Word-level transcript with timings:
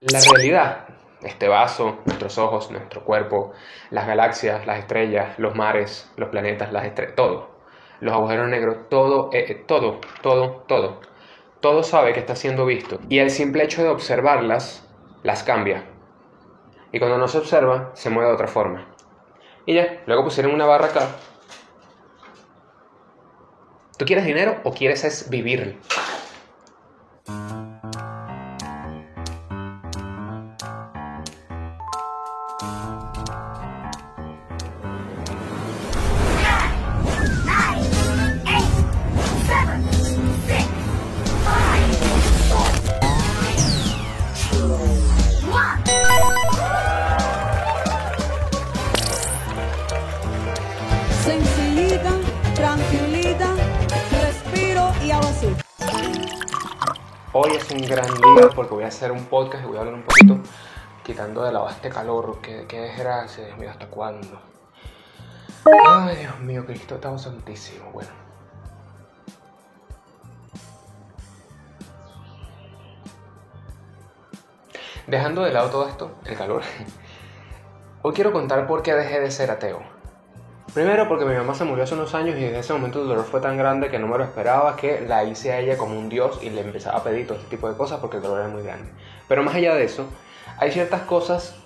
La 0.00 0.18
realidad, 0.18 0.86
este 1.20 1.46
vaso, 1.46 1.98
nuestros 2.06 2.38
ojos, 2.38 2.70
nuestro 2.70 3.04
cuerpo, 3.04 3.52
las 3.90 4.06
galaxias, 4.06 4.66
las 4.66 4.78
estrellas, 4.78 5.38
los 5.38 5.54
mares, 5.54 6.10
los 6.16 6.30
planetas, 6.30 6.72
las 6.72 6.86
estrellas, 6.86 7.16
todo. 7.16 7.50
Los 8.00 8.14
agujeros 8.14 8.48
negros, 8.48 8.88
todo, 8.88 9.28
eh, 9.30 9.44
eh, 9.50 9.54
todo, 9.66 10.00
todo, 10.22 10.64
todo. 10.66 11.02
Todo 11.60 11.82
sabe 11.82 12.14
que 12.14 12.20
está 12.20 12.34
siendo 12.34 12.64
visto. 12.64 12.98
Y 13.10 13.18
el 13.18 13.30
simple 13.30 13.62
hecho 13.62 13.82
de 13.82 13.90
observarlas, 13.90 14.88
las 15.22 15.42
cambia. 15.42 15.84
Y 16.92 16.98
cuando 16.98 17.18
no 17.18 17.28
se 17.28 17.36
observa, 17.36 17.90
se 17.92 18.08
mueve 18.08 18.30
de 18.30 18.34
otra 18.36 18.48
forma. 18.48 18.86
Y 19.66 19.74
ya, 19.74 20.00
luego 20.06 20.24
pusieron 20.24 20.54
una 20.54 20.64
barra 20.64 20.86
acá. 20.86 21.08
¿Tú 23.98 24.06
quieres 24.06 24.24
dinero 24.24 24.62
o 24.64 24.72
quieres 24.72 25.04
es 25.04 25.28
vivir? 25.28 25.78
Sencillita, 51.30 52.10
tranquilita, 52.56 53.54
respiro 54.20 54.90
y 55.00 55.12
hago 55.12 55.28
así. 55.28 55.46
Hoy 57.32 57.52
es 57.52 57.70
un 57.70 57.82
gran 57.82 58.08
día 58.08 58.50
porque 58.52 58.74
voy 58.74 58.82
a 58.82 58.88
hacer 58.88 59.12
un 59.12 59.26
podcast 59.26 59.62
y 59.62 59.68
voy 59.68 59.76
a 59.76 59.80
hablar 59.80 59.94
un 59.94 60.02
poquito 60.02 60.40
quitando 61.04 61.44
de 61.44 61.52
lado 61.52 61.68
este 61.68 61.88
calor. 61.88 62.40
Que, 62.40 62.66
que 62.66 62.80
desgracia, 62.80 63.46
Dios 63.46 63.58
mío, 63.58 63.70
¿hasta 63.70 63.86
cuándo? 63.86 64.42
Ay, 65.88 66.16
Dios 66.16 66.40
mío, 66.40 66.66
Cristo 66.66 66.96
está 66.96 67.16
santísimo. 67.16 67.92
Bueno. 67.92 68.10
Dejando 75.06 75.42
de 75.42 75.52
lado 75.52 75.70
todo 75.70 75.88
esto, 75.88 76.10
el 76.24 76.36
calor. 76.36 76.62
Hoy 78.02 78.12
quiero 78.14 78.32
contar 78.32 78.66
por 78.66 78.82
qué 78.82 78.94
dejé 78.94 79.20
de 79.20 79.30
ser 79.30 79.52
ateo. 79.52 79.99
Primero 80.74 81.08
porque 81.08 81.24
mi 81.24 81.34
mamá 81.34 81.52
se 81.52 81.64
murió 81.64 81.82
hace 81.82 81.94
unos 81.94 82.14
años 82.14 82.38
y 82.38 82.42
desde 82.42 82.60
ese 82.60 82.72
momento 82.72 83.02
el 83.02 83.08
dolor 83.08 83.24
fue 83.24 83.40
tan 83.40 83.56
grande 83.56 83.90
que 83.90 83.98
no 83.98 84.06
me 84.06 84.16
lo 84.16 84.22
esperaba 84.22 84.76
que 84.76 85.00
la 85.00 85.24
hice 85.24 85.52
a 85.52 85.58
ella 85.58 85.76
como 85.76 85.98
un 85.98 86.08
dios 86.08 86.38
y 86.42 86.50
le 86.50 86.60
empezaba 86.60 86.98
a 86.98 87.02
pedir 87.02 87.26
todo 87.26 87.38
este 87.38 87.50
tipo 87.50 87.68
de 87.68 87.76
cosas 87.76 87.98
porque 87.98 88.18
el 88.18 88.22
dolor 88.22 88.38
era 88.38 88.48
muy 88.48 88.62
grande. 88.62 88.88
Pero 89.26 89.42
más 89.42 89.56
allá 89.56 89.74
de 89.74 89.82
eso, 89.82 90.06
hay 90.58 90.70
ciertas 90.70 91.00
cosas, 91.02 91.56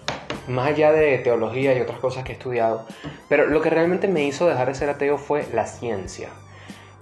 más 0.48 0.68
allá 0.68 0.90
de 0.90 1.18
teología 1.18 1.76
y 1.76 1.82
otras 1.82 1.98
cosas 1.98 2.24
que 2.24 2.32
he 2.32 2.34
estudiado, 2.34 2.86
pero 3.28 3.46
lo 3.46 3.60
que 3.60 3.68
realmente 3.68 4.08
me 4.08 4.24
hizo 4.24 4.46
dejar 4.48 4.68
de 4.68 4.74
ser 4.74 4.88
ateo 4.88 5.18
fue 5.18 5.46
la 5.52 5.66
ciencia. 5.66 6.30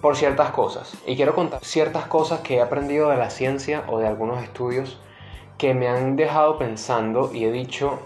Por 0.00 0.16
ciertas 0.16 0.50
cosas. 0.50 0.94
Y 1.06 1.14
quiero 1.14 1.36
contar 1.36 1.64
ciertas 1.64 2.06
cosas 2.06 2.40
que 2.40 2.56
he 2.56 2.60
aprendido 2.60 3.10
de 3.10 3.16
la 3.16 3.30
ciencia 3.30 3.84
o 3.86 4.00
de 4.00 4.08
algunos 4.08 4.42
estudios 4.42 4.98
que 5.56 5.72
me 5.72 5.86
han 5.86 6.16
dejado 6.16 6.58
pensando 6.58 7.30
y 7.32 7.44
he 7.44 7.52
dicho... 7.52 8.00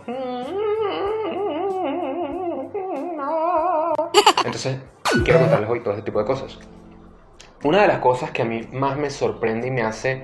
Entonces, 4.47 4.79
quiero 5.25 5.41
contarles 5.41 5.69
hoy 5.69 5.81
todo 5.81 5.95
este 5.95 6.05
tipo 6.05 6.21
de 6.21 6.25
cosas. 6.25 6.57
Una 7.65 7.83
de 7.83 7.89
las 7.89 7.99
cosas 7.99 8.31
que 8.31 8.43
a 8.43 8.45
mí 8.45 8.61
más 8.73 8.97
me 8.97 9.11
sorprende 9.11 9.67
y 9.67 9.71
me 9.73 9.83
hace 9.83 10.23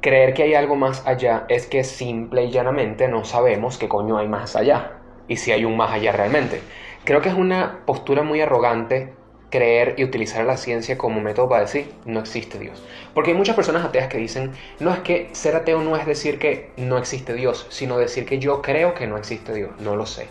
creer 0.00 0.34
que 0.34 0.42
hay 0.42 0.54
algo 0.54 0.74
más 0.74 1.06
allá 1.06 1.44
es 1.48 1.66
que 1.66 1.84
simple 1.84 2.44
y 2.44 2.50
llanamente 2.50 3.06
no 3.06 3.24
sabemos 3.24 3.78
qué 3.78 3.88
coño 3.88 4.18
hay 4.18 4.26
más 4.26 4.56
allá 4.56 4.98
y 5.28 5.36
si 5.36 5.52
hay 5.52 5.64
un 5.64 5.76
más 5.76 5.92
allá 5.92 6.10
realmente. 6.10 6.60
Creo 7.04 7.20
que 7.20 7.28
es 7.28 7.36
una 7.36 7.84
postura 7.86 8.24
muy 8.24 8.40
arrogante 8.40 9.14
creer 9.50 9.94
y 9.98 10.04
utilizar 10.04 10.44
la 10.44 10.56
ciencia 10.56 10.98
como 10.98 11.20
método 11.20 11.48
para 11.48 11.62
decir 11.62 11.92
no 12.06 12.18
existe 12.18 12.58
Dios. 12.58 12.82
Porque 13.14 13.30
hay 13.30 13.36
muchas 13.36 13.54
personas 13.54 13.84
ateas 13.84 14.08
que 14.08 14.18
dicen, 14.18 14.50
no 14.80 14.92
es 14.92 14.98
que 14.98 15.28
ser 15.32 15.54
ateo 15.54 15.80
no 15.82 15.96
es 15.96 16.06
decir 16.06 16.40
que 16.40 16.72
no 16.76 16.98
existe 16.98 17.34
Dios, 17.34 17.68
sino 17.70 17.98
decir 17.98 18.26
que 18.26 18.40
yo 18.40 18.62
creo 18.62 18.94
que 18.94 19.06
no 19.06 19.16
existe 19.16 19.54
Dios. 19.54 19.70
No 19.78 19.94
lo 19.94 20.06
sé. 20.06 20.26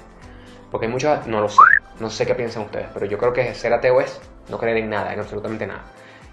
Porque 0.72 0.88
hay 0.88 0.92
muchas, 0.92 1.26
no 1.26 1.40
lo 1.40 1.48
sé. 1.48 1.58
No 2.00 2.10
sé 2.10 2.26
qué 2.26 2.36
piensan 2.36 2.64
ustedes, 2.64 2.88
pero 2.94 3.06
yo 3.06 3.18
creo 3.18 3.34
que 3.34 3.54
ser 3.56 3.74
ateo 3.74 4.02
es 4.02 4.20
no 4.50 4.58
creer 4.58 4.78
en 4.78 4.90
nada, 4.90 5.14
en 5.14 5.20
absolutamente 5.20 5.66
nada. 5.66 5.84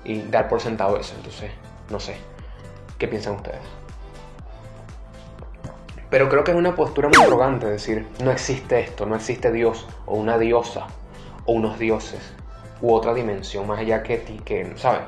Y 0.05 0.23
dar 0.23 0.49
por 0.49 0.61
sentado 0.61 0.99
eso. 0.99 1.15
Entonces, 1.17 1.51
no 1.91 1.99
sé. 1.99 2.17
¿Qué 2.99 3.09
piensan 3.09 3.35
ustedes? 3.35 3.61
Pero 6.11 6.29
creo 6.29 6.45
que 6.45 6.53
es 6.53 6.57
una 6.57 6.77
postura 6.77 7.09
muy 7.09 7.27
arrogante 7.27 7.67
decir, 7.67 8.07
no 8.23 8.31
existe 8.31 8.79
esto, 8.79 9.05
no 9.05 9.17
existe 9.17 9.51
Dios, 9.51 9.87
o 10.07 10.15
una 10.15 10.39
diosa, 10.39 10.87
o 11.45 11.53
unos 11.53 11.79
dioses, 11.79 12.21
u 12.81 12.93
otra 12.93 13.15
dimensión 13.15 13.67
más 13.67 13.81
allá 13.81 14.03
que 14.03 14.19
ti, 14.19 14.41
que, 14.45 14.75
¿sabes? 14.77 15.01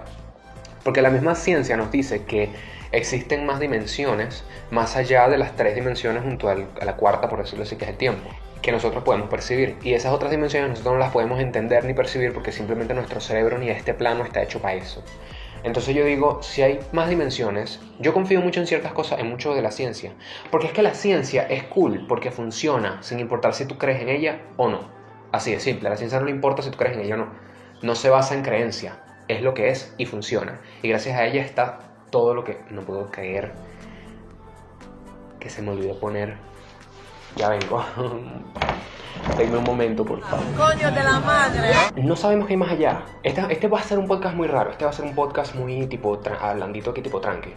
Porque 0.82 1.02
la 1.02 1.10
misma 1.10 1.36
ciencia 1.36 1.76
nos 1.76 1.92
dice 1.92 2.24
que 2.24 2.50
existen 2.90 3.46
más 3.46 3.60
dimensiones, 3.60 4.44
más 4.70 4.96
allá 4.96 5.28
de 5.28 5.38
las 5.38 5.54
tres 5.54 5.76
dimensiones 5.76 6.24
junto 6.24 6.48
a 6.48 6.56
la 6.56 6.96
cuarta, 6.96 7.28
por 7.28 7.40
decirlo 7.40 7.62
así, 7.62 7.76
que 7.76 7.84
es 7.84 7.90
el 7.90 7.96
tiempo, 7.96 8.28
que 8.66 8.72
nosotros 8.72 9.04
podemos 9.04 9.30
percibir. 9.30 9.76
Y 9.84 9.94
esas 9.94 10.12
otras 10.12 10.32
dimensiones 10.32 10.70
nosotros 10.70 10.94
no 10.94 10.98
las 10.98 11.12
podemos 11.12 11.38
entender 11.38 11.84
ni 11.84 11.94
percibir 11.94 12.32
porque 12.32 12.50
simplemente 12.50 12.94
nuestro 12.94 13.20
cerebro 13.20 13.58
ni 13.58 13.68
este 13.70 13.94
plano 13.94 14.24
está 14.24 14.42
hecho 14.42 14.60
para 14.60 14.74
eso. 14.74 15.04
Entonces 15.62 15.94
yo 15.94 16.04
digo, 16.04 16.42
si 16.42 16.62
hay 16.62 16.80
más 16.90 17.08
dimensiones, 17.08 17.78
yo 18.00 18.12
confío 18.12 18.40
mucho 18.40 18.58
en 18.58 18.66
ciertas 18.66 18.92
cosas, 18.92 19.20
en 19.20 19.28
mucho 19.28 19.54
de 19.54 19.62
la 19.62 19.70
ciencia. 19.70 20.14
Porque 20.50 20.66
es 20.66 20.72
que 20.72 20.82
la 20.82 20.94
ciencia 20.94 21.44
es 21.44 21.62
cool, 21.62 22.06
porque 22.08 22.32
funciona, 22.32 23.00
sin 23.04 23.20
importar 23.20 23.54
si 23.54 23.66
tú 23.66 23.78
crees 23.78 24.02
en 24.02 24.08
ella 24.08 24.42
o 24.56 24.68
no. 24.68 24.90
Así 25.30 25.52
de 25.52 25.60
simple, 25.60 25.88
la 25.88 25.96
ciencia 25.96 26.18
no 26.18 26.24
le 26.24 26.32
importa 26.32 26.60
si 26.62 26.70
tú 26.70 26.76
crees 26.76 26.96
en 26.96 27.04
ella 27.04 27.14
o 27.14 27.18
no. 27.18 27.28
No 27.82 27.94
se 27.94 28.10
basa 28.10 28.34
en 28.34 28.42
creencia, 28.42 28.98
es 29.28 29.42
lo 29.42 29.54
que 29.54 29.68
es 29.68 29.94
y 29.96 30.06
funciona. 30.06 30.60
Y 30.82 30.88
gracias 30.88 31.16
a 31.16 31.24
ella 31.24 31.40
está 31.40 31.78
todo 32.10 32.34
lo 32.34 32.42
que 32.42 32.58
no 32.70 32.80
puedo 32.80 33.12
creer 33.12 33.52
que 35.38 35.50
se 35.50 35.62
me 35.62 35.70
olvidó 35.70 36.00
poner. 36.00 36.36
Ya 37.36 37.50
vengo. 37.50 37.84
Denme 39.36 39.58
un 39.58 39.64
momento, 39.64 40.04
por 40.04 40.20
favor. 40.22 40.44
Coño 40.56 40.90
de 40.90 41.04
la 41.04 41.20
madre. 41.20 41.70
No 41.96 42.16
sabemos 42.16 42.46
qué 42.46 42.54
hay 42.54 42.56
más 42.56 42.70
allá. 42.70 43.02
Este, 43.22 43.44
este 43.50 43.68
va 43.68 43.80
a 43.80 43.82
ser 43.82 43.98
un 43.98 44.06
podcast 44.06 44.34
muy 44.34 44.48
raro. 44.48 44.70
Este 44.70 44.84
va 44.84 44.90
a 44.90 44.94
ser 44.94 45.04
un 45.04 45.14
podcast 45.14 45.54
muy 45.54 45.86
tipo 45.86 46.18
hablandito 46.40 46.90
aquí, 46.90 47.02
tipo 47.02 47.20
tranque. 47.20 47.52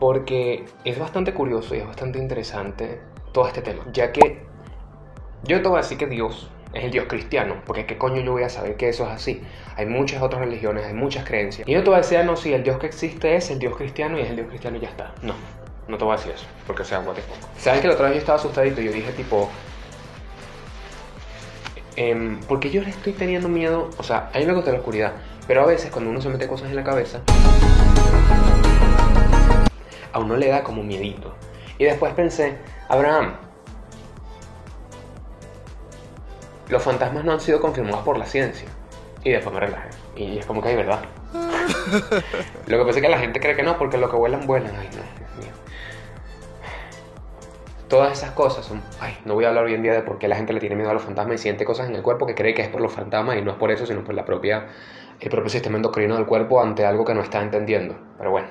Porque 0.00 0.64
es 0.84 0.98
bastante 0.98 1.32
curioso 1.32 1.76
y 1.76 1.78
es 1.78 1.86
bastante 1.86 2.18
interesante 2.18 3.00
todo 3.32 3.46
este 3.46 3.62
tema. 3.62 3.84
Ya 3.92 4.10
que 4.10 4.44
yo 5.44 5.62
te 5.62 5.68
voy 5.68 5.78
a 5.78 5.82
decir 5.82 5.98
que 5.98 6.06
Dios 6.06 6.50
es 6.72 6.84
el 6.84 6.90
Dios 6.90 7.06
cristiano. 7.08 7.56
Porque 7.64 7.86
qué 7.86 7.98
coño 7.98 8.22
yo 8.22 8.32
voy 8.32 8.42
a 8.42 8.48
saber 8.48 8.76
que 8.76 8.88
eso 8.88 9.04
es 9.04 9.10
así. 9.10 9.40
Hay 9.76 9.86
muchas 9.86 10.20
otras 10.20 10.40
religiones, 10.40 10.84
hay 10.84 10.94
muchas 10.94 11.24
creencias. 11.24 11.68
Y 11.68 11.72
yo 11.72 11.84
te 11.84 11.90
voy 11.90 11.96
a 11.96 11.98
decir, 11.98 12.18
ah, 12.18 12.24
no, 12.24 12.34
sí, 12.34 12.52
el 12.52 12.64
Dios 12.64 12.78
que 12.78 12.86
existe 12.86 13.36
es 13.36 13.50
el 13.52 13.60
Dios 13.60 13.76
cristiano 13.76 14.18
y 14.18 14.22
es 14.22 14.30
el 14.30 14.36
Dios 14.36 14.48
cristiano 14.48 14.78
y 14.78 14.80
ya 14.80 14.88
está. 14.88 15.14
No, 15.22 15.34
no 15.88 15.98
te 15.98 16.04
voy 16.04 16.14
a 16.14 16.16
decir 16.16 16.32
eso. 16.32 16.46
Porque 16.66 16.82
o 16.82 16.84
sea, 16.84 17.00
what 17.00 17.14
the 17.14 17.22
fuck. 17.22 17.36
¿Saben 17.58 17.80
que 17.80 17.88
la 17.88 17.94
otra 17.94 18.06
vez 18.06 18.14
yo 18.14 18.20
estaba 18.20 18.38
asustadito 18.38 18.80
y 18.80 18.84
yo 18.86 18.92
dije 18.92 19.12
tipo... 19.12 19.50
Em, 21.96 22.40
porque 22.48 22.70
yo 22.70 22.82
le 22.82 22.90
estoy 22.90 23.12
teniendo 23.12 23.48
miedo, 23.48 23.90
o 23.98 24.02
sea, 24.02 24.30
a 24.32 24.38
mí 24.38 24.46
me 24.46 24.54
gusta 24.54 24.72
la 24.72 24.78
oscuridad, 24.78 25.12
pero 25.46 25.62
a 25.62 25.66
veces 25.66 25.90
cuando 25.90 26.10
uno 26.10 26.22
se 26.22 26.30
mete 26.30 26.48
cosas 26.48 26.70
en 26.70 26.76
la 26.76 26.84
cabeza, 26.84 27.20
a 30.12 30.18
uno 30.18 30.36
le 30.36 30.48
da 30.48 30.62
como 30.62 30.82
miedito. 30.82 31.34
Y 31.78 31.84
después 31.84 32.14
pensé, 32.14 32.58
Abraham, 32.88 33.34
los 36.68 36.82
fantasmas 36.82 37.24
no 37.24 37.32
han 37.32 37.40
sido 37.40 37.60
confirmados 37.60 38.02
por 38.04 38.18
la 38.18 38.26
ciencia. 38.26 38.68
Y 39.24 39.30
después 39.30 39.54
me 39.54 39.60
relajé. 39.60 39.90
Y 40.16 40.38
es 40.38 40.46
como 40.46 40.62
que 40.62 40.70
hay 40.70 40.76
verdad. 40.76 41.00
lo 42.66 42.78
que 42.78 42.84
pasa 42.84 42.98
es 42.98 43.02
que 43.02 43.08
la 43.08 43.18
gente 43.18 43.40
cree 43.40 43.54
que 43.54 43.62
no, 43.62 43.78
porque 43.78 43.98
lo 43.98 44.10
que 44.10 44.16
vuelan, 44.16 44.46
vuelan. 44.46 44.74
Ay, 44.76 44.88
no, 44.88 45.02
Dios 45.18 45.36
mío. 45.38 45.61
Todas 47.92 48.12
esas 48.12 48.30
cosas 48.30 48.64
son. 48.64 48.80
Ay, 49.00 49.18
no 49.26 49.34
voy 49.34 49.44
a 49.44 49.48
hablar 49.48 49.64
hoy 49.64 49.74
en 49.74 49.82
día 49.82 49.92
de 49.92 50.00
por 50.00 50.16
qué 50.16 50.26
la 50.26 50.34
gente 50.34 50.54
le 50.54 50.60
tiene 50.60 50.76
miedo 50.76 50.88
a 50.88 50.94
los 50.94 51.02
fantasmas 51.02 51.34
y 51.34 51.38
siente 51.42 51.66
cosas 51.66 51.90
en 51.90 51.94
el 51.94 52.00
cuerpo 52.00 52.24
que 52.24 52.34
cree 52.34 52.54
que 52.54 52.62
es 52.62 52.68
por 52.70 52.80
los 52.80 52.90
fantasmas 52.90 53.36
y 53.36 53.42
no 53.42 53.50
es 53.50 53.58
por 53.58 53.70
eso, 53.70 53.84
sino 53.84 54.02
por 54.02 54.14
la 54.14 54.24
propia, 54.24 54.68
el 55.20 55.28
propio 55.28 55.50
sistema 55.50 55.76
endocrino 55.76 56.14
del 56.14 56.24
cuerpo 56.24 56.62
ante 56.62 56.86
algo 56.86 57.04
que 57.04 57.12
no 57.12 57.20
está 57.20 57.42
entendiendo. 57.42 57.94
Pero 58.16 58.30
bueno, 58.30 58.48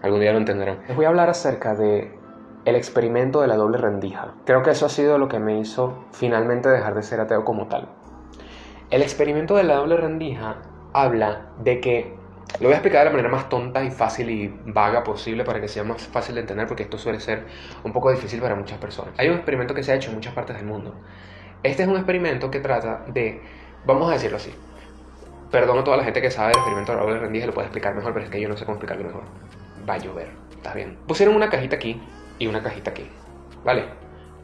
algún 0.00 0.20
día 0.20 0.32
lo 0.32 0.38
entenderán. 0.38 0.78
Les 0.88 0.96
voy 0.96 1.04
a 1.04 1.08
hablar 1.08 1.28
acerca 1.28 1.74
de 1.74 2.18
el 2.64 2.76
experimento 2.76 3.42
de 3.42 3.48
la 3.48 3.56
doble 3.56 3.76
rendija. 3.76 4.32
Creo 4.46 4.62
que 4.62 4.70
eso 4.70 4.86
ha 4.86 4.88
sido 4.88 5.18
lo 5.18 5.28
que 5.28 5.38
me 5.38 5.58
hizo 5.58 6.06
finalmente 6.12 6.70
dejar 6.70 6.94
de 6.94 7.02
ser 7.02 7.20
ateo 7.20 7.44
como 7.44 7.66
tal. 7.66 7.90
El 8.88 9.02
experimento 9.02 9.54
de 9.54 9.64
la 9.64 9.74
doble 9.74 9.98
rendija 9.98 10.62
habla 10.94 11.50
de 11.62 11.80
que 11.80 12.16
lo 12.60 12.66
voy 12.66 12.72
a 12.72 12.76
explicar 12.76 13.00
de 13.00 13.04
la 13.04 13.10
manera 13.10 13.28
más 13.28 13.48
tonta 13.48 13.84
y 13.84 13.90
fácil 13.90 14.30
y 14.30 14.52
vaga 14.66 15.04
posible 15.04 15.44
para 15.44 15.60
que 15.60 15.68
sea 15.68 15.84
más 15.84 16.02
fácil 16.08 16.34
de 16.34 16.40
entender 16.40 16.66
porque 16.66 16.82
esto 16.82 16.98
suele 16.98 17.20
ser 17.20 17.44
un 17.84 17.92
poco 17.92 18.10
difícil 18.10 18.40
para 18.40 18.56
muchas 18.56 18.78
personas. 18.78 19.14
Hay 19.18 19.28
un 19.28 19.36
experimento 19.36 19.74
que 19.74 19.82
se 19.82 19.92
ha 19.92 19.94
hecho 19.94 20.10
en 20.10 20.16
muchas 20.16 20.34
partes 20.34 20.56
del 20.56 20.66
mundo. 20.66 20.94
Este 21.62 21.82
es 21.82 21.88
un 21.88 21.96
experimento 21.96 22.50
que 22.50 22.60
trata 22.60 23.04
de, 23.08 23.42
vamos 23.84 24.10
a 24.10 24.14
decirlo 24.14 24.38
así, 24.38 24.52
perdón 25.50 25.78
a 25.78 25.84
toda 25.84 25.96
la 25.96 26.04
gente 26.04 26.20
que 26.20 26.30
sabe 26.30 26.48
del 26.48 26.56
experimento 26.56 26.92
de 26.92 26.98
doble 26.98 27.18
rendija, 27.18 27.46
lo 27.46 27.54
puede 27.54 27.66
explicar 27.66 27.94
mejor, 27.94 28.12
pero 28.12 28.24
es 28.24 28.30
que 28.30 28.40
yo 28.40 28.48
no 28.48 28.56
sé 28.56 28.64
cómo 28.64 28.76
explicarlo 28.76 29.04
mejor. 29.04 29.24
Va 29.88 29.94
a 29.94 29.98
llover, 29.98 30.28
está 30.50 30.74
bien. 30.74 30.98
Pusieron 31.06 31.36
una 31.36 31.48
cajita 31.48 31.76
aquí 31.76 32.02
y 32.38 32.46
una 32.48 32.62
cajita 32.62 32.90
aquí. 32.90 33.08
¿Vale? 33.64 33.84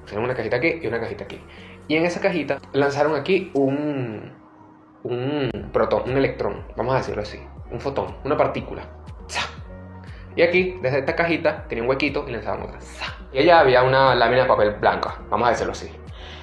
Pusieron 0.03 0.25
una 0.25 0.35
cajita 0.35 0.57
aquí 0.57 0.79
y 0.83 0.87
una 0.87 1.01
cajita 1.01 1.25
aquí. 1.25 1.41
Y 1.89 1.97
en 1.97 2.05
esa 2.05 2.21
cajita 2.21 2.61
lanzaron 2.73 3.15
aquí 3.17 3.51
un, 3.55 4.33
un 5.05 5.71
protón, 5.73 6.11
un 6.11 6.17
electrón, 6.17 6.65
vamos 6.77 6.95
a 6.95 6.99
decirlo 6.99 7.23
así, 7.23 7.41
un 7.71 7.81
fotón, 7.81 8.17
una 8.25 8.37
partícula. 8.37 8.83
¡Za! 9.29 9.43
Y 10.35 10.43
aquí, 10.43 10.79
desde 10.83 11.01
esta 11.01 11.15
cajita, 11.15 11.65
tenía 11.69 11.85
un 11.85 11.91
huequito 11.91 12.25
y 12.27 12.33
lanzaban 12.33 12.63
otra. 12.63 12.81
¡Za! 12.81 13.07
Y 13.33 13.39
allá 13.39 13.61
había 13.61 13.83
una 13.83 14.15
lámina 14.15 14.43
de 14.43 14.49
papel 14.49 14.71
blanca, 14.73 15.19
vamos 15.31 15.49
a 15.49 15.51
decirlo 15.53 15.73
así. 15.73 15.91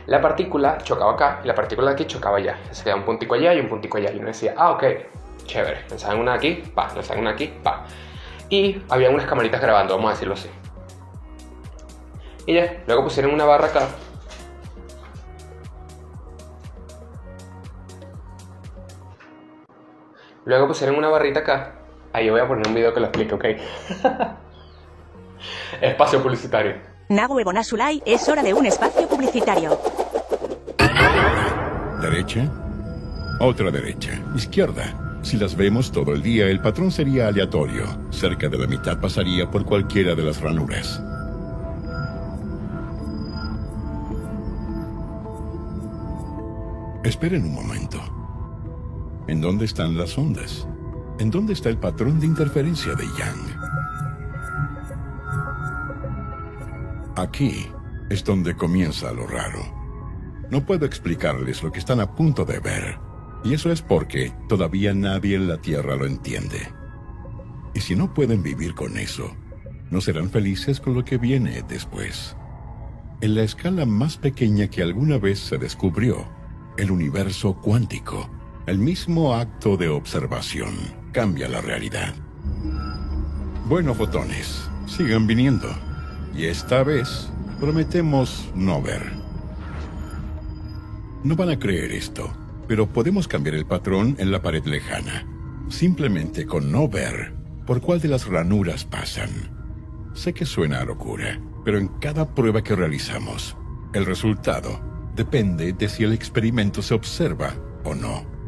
La 0.05 0.19
partícula 0.21 0.77
chocaba 0.79 1.13
acá 1.13 1.41
y 1.43 1.47
la 1.47 1.55
partícula 1.55 1.89
de 1.89 1.93
aquí 1.93 2.05
chocaba 2.05 2.37
allá. 2.37 2.57
Se 2.71 2.83
quedaba 2.83 2.99
un 2.99 3.05
puntico 3.05 3.35
allá 3.35 3.53
y 3.53 3.59
un 3.59 3.69
puntico 3.69 3.97
allá. 3.97 4.11
Y 4.11 4.17
uno 4.17 4.27
decía, 4.27 4.55
ah, 4.57 4.71
ok, 4.71 4.83
chévere. 5.45 5.81
Lanzaban 5.89 6.19
una 6.19 6.33
aquí, 6.33 6.63
pa, 6.73 6.91
lanzaban 6.93 7.21
una 7.21 7.31
aquí, 7.31 7.53
pa. 7.63 7.85
Y 8.49 8.81
había 8.89 9.09
unas 9.09 9.25
camaritas 9.25 9.61
grabando, 9.61 9.95
vamos 9.95 10.09
a 10.09 10.13
decirlo 10.13 10.33
así. 10.33 10.49
Y 12.45 12.55
ya, 12.55 12.83
luego 12.87 13.03
pusieron 13.03 13.33
una 13.33 13.45
barra 13.45 13.67
acá. 13.67 13.87
Luego 20.45 20.67
pusieron 20.67 20.95
una 20.95 21.09
barrita 21.09 21.41
acá. 21.41 21.75
Ahí 22.13 22.29
voy 22.29 22.41
a 22.41 22.47
poner 22.47 22.67
un 22.67 22.73
video 22.73 22.93
que 22.93 22.99
lo 22.99 23.05
explique, 23.07 23.35
¿ok? 23.35 23.45
Espacio 25.81 26.21
publicitario. 26.21 26.75
Nahue 27.09 27.43
Bonasulay, 27.43 28.01
es 28.05 28.27
hora 28.29 28.41
de 28.41 28.53
un 28.53 28.65
espacio 28.65 29.07
publicitario. 29.07 29.77
Derecha. 32.01 32.49
Otra 33.39 33.69
derecha. 33.71 34.11
Izquierda. 34.35 35.19
Si 35.21 35.37
las 35.37 35.55
vemos 35.55 35.91
todo 35.91 36.13
el 36.13 36.21
día, 36.23 36.47
el 36.47 36.61
patrón 36.61 36.91
sería 36.91 37.27
aleatorio. 37.27 37.85
Cerca 38.09 38.49
de 38.49 38.57
la 38.57 38.67
mitad 38.67 38.99
pasaría 38.99 39.49
por 39.49 39.65
cualquiera 39.65 40.15
de 40.15 40.23
las 40.23 40.41
ranuras. 40.41 41.01
Esperen 47.03 47.43
un 47.43 47.53
momento. 47.53 48.20
¿En 49.27 49.39
dónde 49.39 49.65
están 49.65 49.97
las 49.97 50.17
ondas? 50.17 50.67
¿En 51.19 51.29
dónde 51.29 51.53
está 51.53 51.69
el 51.69 51.77
patrón 51.77 52.19
de 52.19 52.25
interferencia 52.25 52.95
de 52.95 53.05
Yang? 53.05 53.61
Aquí 57.15 57.67
es 58.09 58.23
donde 58.23 58.55
comienza 58.55 59.11
lo 59.11 59.27
raro. 59.27 59.59
No 60.49 60.65
puedo 60.65 60.85
explicarles 60.85 61.61
lo 61.61 61.71
que 61.71 61.79
están 61.79 61.99
a 61.99 62.15
punto 62.15 62.45
de 62.45 62.59
ver, 62.59 62.97
y 63.43 63.53
eso 63.53 63.71
es 63.71 63.81
porque 63.83 64.33
todavía 64.49 64.93
nadie 64.95 65.35
en 65.35 65.47
la 65.47 65.57
Tierra 65.57 65.95
lo 65.95 66.07
entiende. 66.07 66.67
Y 67.75 67.79
si 67.81 67.95
no 67.95 68.13
pueden 68.13 68.41
vivir 68.41 68.73
con 68.73 68.97
eso, 68.97 69.35
no 69.91 70.01
serán 70.01 70.31
felices 70.31 70.79
con 70.79 70.95
lo 70.95 71.05
que 71.05 71.17
viene 71.17 71.63
después. 71.69 72.35
En 73.21 73.35
la 73.35 73.43
escala 73.43 73.85
más 73.85 74.17
pequeña 74.17 74.67
que 74.67 74.81
alguna 74.81 75.19
vez 75.19 75.39
se 75.39 75.59
descubrió, 75.59 76.27
el 76.77 76.89
universo 76.89 77.53
cuántico, 77.61 78.27
el 78.67 78.77
mismo 78.77 79.33
acto 79.33 79.75
de 79.75 79.89
observación 79.89 80.75
cambia 81.11 81.49
la 81.49 81.61
realidad. 81.61 82.13
Bueno, 83.67 83.95
fotones, 83.95 84.69
sigan 84.85 85.25
viniendo. 85.25 85.67
Y 86.35 86.45
esta 86.45 86.83
vez 86.83 87.29
prometemos 87.59 88.49
no 88.55 88.81
ver. 88.81 89.13
No 91.23 91.35
van 91.35 91.49
a 91.49 91.59
creer 91.59 91.91
esto, 91.91 92.31
pero 92.67 92.87
podemos 92.87 93.27
cambiar 93.27 93.55
el 93.55 93.65
patrón 93.65 94.15
en 94.19 94.31
la 94.31 94.41
pared 94.41 94.63
lejana. 94.65 95.25
Simplemente 95.69 96.45
con 96.45 96.71
no 96.71 96.87
ver 96.87 97.33
por 97.65 97.81
cuál 97.81 97.99
de 97.99 98.09
las 98.09 98.27
ranuras 98.27 98.85
pasan. 98.85 99.29
Sé 100.13 100.33
que 100.33 100.45
suena 100.45 100.81
a 100.81 100.85
locura, 100.85 101.39
pero 101.63 101.77
en 101.77 101.87
cada 101.87 102.33
prueba 102.33 102.63
que 102.63 102.75
realizamos, 102.75 103.55
el 103.93 104.05
resultado 104.05 104.79
depende 105.15 105.73
de 105.73 105.89
si 105.89 106.03
el 106.03 106.13
experimento 106.13 106.81
se 106.81 106.93
observa 106.93 107.55
o 107.83 107.95
no. 107.95 108.40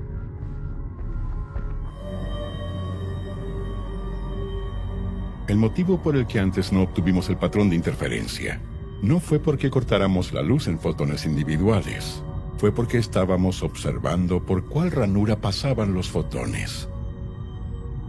El 5.48 5.58
motivo 5.58 6.02
por 6.02 6.16
el 6.16 6.26
que 6.26 6.40
antes 6.40 6.72
no 6.72 6.84
obtuvimos 6.84 7.28
el 7.30 7.36
patrón 7.36 7.70
de 7.70 7.76
interferencia 7.76 8.62
no 9.02 9.20
fue 9.20 9.40
porque 9.40 9.70
cortáramos 9.70 10.32
la 10.32 10.42
luz 10.42 10.68
en 10.68 10.80
fotones 10.80 11.26
individuales, 11.26 12.24
fue 12.58 12.72
porque 12.72 12.98
estábamos 12.98 13.62
observando 13.62 14.42
por 14.46 14.64
cuál 14.66 14.92
ranura 14.92 15.42
pasaban 15.42 15.94
los 15.94 16.10
fotones. 16.10 16.88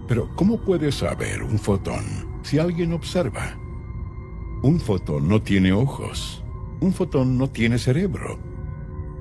Pero 0.07 0.31
¿cómo 0.37 0.59
puede 0.61 0.93
saber 0.93 1.43
un 1.43 1.59
fotón 1.59 2.05
si 2.43 2.61
alguien 2.61 2.93
observa? 2.93 3.59
Un 4.63 4.79
fotón 4.79 5.29
no 5.29 5.43
tiene 5.43 5.73
ojos, 5.73 6.45
un 6.81 6.93
fotón 6.93 7.37
no 7.37 7.51
tiene 7.51 7.79
cerebro. 7.79 8.39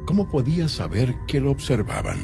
¿Cómo 0.06 0.30
podía 0.30 0.70
saber 0.70 1.16
que 1.26 1.40
lo 1.40 1.50
observaban? 1.50 2.20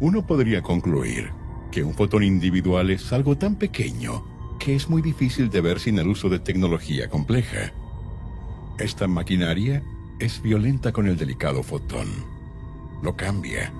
Uno 0.00 0.26
podría 0.26 0.62
concluir 0.62 1.32
que 1.70 1.84
un 1.84 1.92
fotón 1.92 2.22
individual 2.22 2.88
es 2.88 3.12
algo 3.12 3.36
tan 3.36 3.56
pequeño 3.56 4.35
que 4.66 4.74
es 4.74 4.90
muy 4.90 5.00
difícil 5.00 5.48
de 5.48 5.60
ver 5.60 5.78
sin 5.78 5.96
el 6.00 6.08
uso 6.08 6.28
de 6.28 6.40
tecnología 6.40 7.08
compleja. 7.08 7.72
Esta 8.80 9.06
maquinaria 9.06 9.80
es 10.18 10.42
violenta 10.42 10.90
con 10.90 11.06
el 11.06 11.16
delicado 11.16 11.62
fotón. 11.62 12.08
Lo 13.00 13.14
cambia. 13.14 13.72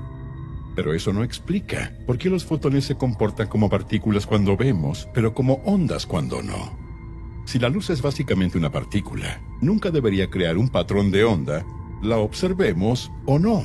Pero 0.76 0.94
eso 0.94 1.12
no 1.12 1.24
explica 1.24 1.92
por 2.06 2.18
qué 2.18 2.30
los 2.30 2.44
fotones 2.44 2.84
se 2.84 2.94
comportan 2.94 3.48
como 3.48 3.68
partículas 3.68 4.28
cuando 4.28 4.56
vemos, 4.56 5.08
pero 5.12 5.34
como 5.34 5.54
ondas 5.64 6.06
cuando 6.06 6.40
no. 6.40 6.78
Si 7.46 7.58
la 7.58 7.68
luz 7.68 7.90
es 7.90 8.00
básicamente 8.00 8.56
una 8.56 8.70
partícula, 8.70 9.40
nunca 9.60 9.90
debería 9.90 10.30
crear 10.30 10.56
un 10.56 10.68
patrón 10.68 11.10
de 11.10 11.24
onda, 11.24 11.66
la 12.00 12.18
observemos 12.18 13.10
o 13.24 13.40
no. 13.40 13.60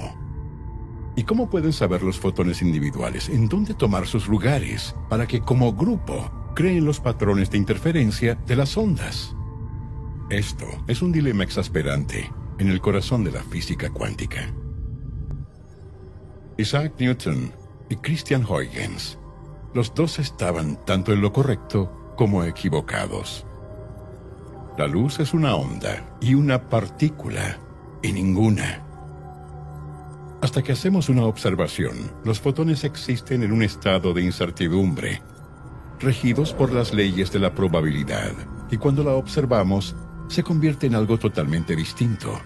¿Y 1.15 1.21
cómo 1.21 1.51
pueden 1.51 1.73
saber 1.73 2.01
los 2.01 2.17
fotones 2.17 2.63
individuales 2.63 3.29
en 3.29 3.47
dónde 3.47 3.75
tomar 3.75 4.07
sus 4.07 4.27
lugares 4.27 4.95
para 5.07 5.27
que 5.27 5.41
como 5.41 5.71
grupo 5.73 6.40
creen 6.53 6.85
los 6.85 6.99
patrones 6.99 7.49
de 7.51 7.57
interferencia 7.57 8.35
de 8.45 8.55
las 8.55 8.77
ondas? 8.77 9.35
Esto 10.29 10.65
es 10.87 11.01
un 11.01 11.11
dilema 11.11 11.43
exasperante 11.43 12.31
en 12.57 12.69
el 12.69 12.79
corazón 12.79 13.23
de 13.23 13.31
la 13.31 13.43
física 13.43 13.89
cuántica. 13.89 14.53
Isaac 16.57 16.93
Newton 16.99 17.51
y 17.89 17.95
Christian 17.97 18.45
Huygens, 18.45 19.17
los 19.73 19.93
dos 19.93 20.19
estaban 20.19 20.83
tanto 20.85 21.11
en 21.13 21.21
lo 21.21 21.33
correcto 21.33 22.13
como 22.15 22.43
equivocados. 22.43 23.45
La 24.77 24.87
luz 24.87 25.19
es 25.19 25.33
una 25.33 25.55
onda 25.55 26.17
y 26.21 26.33
una 26.33 26.69
partícula 26.69 27.59
y 28.01 28.11
ninguna. 28.13 28.85
Hasta 30.41 30.63
que 30.63 30.71
hacemos 30.71 31.09
una 31.09 31.25
observación, 31.25 32.11
los 32.23 32.39
fotones 32.39 32.83
existen 32.83 33.43
en 33.43 33.51
un 33.51 33.63
estado 33.63 34.13
de 34.13 34.23
incertidumbre, 34.23 35.21
regidos 36.01 36.53
por 36.53 36.71
las 36.71 36.93
leyes 36.93 37.31
de 37.31 37.39
la 37.39 37.53
probabilidad, 37.53 38.31
y 38.69 38.77
cuando 38.77 39.03
la 39.03 39.11
observamos, 39.11 39.95
se 40.27 40.43
convierte 40.43 40.87
en 40.87 40.95
algo 40.95 41.17
totalmente 41.17 41.75
distinto. 41.75 42.39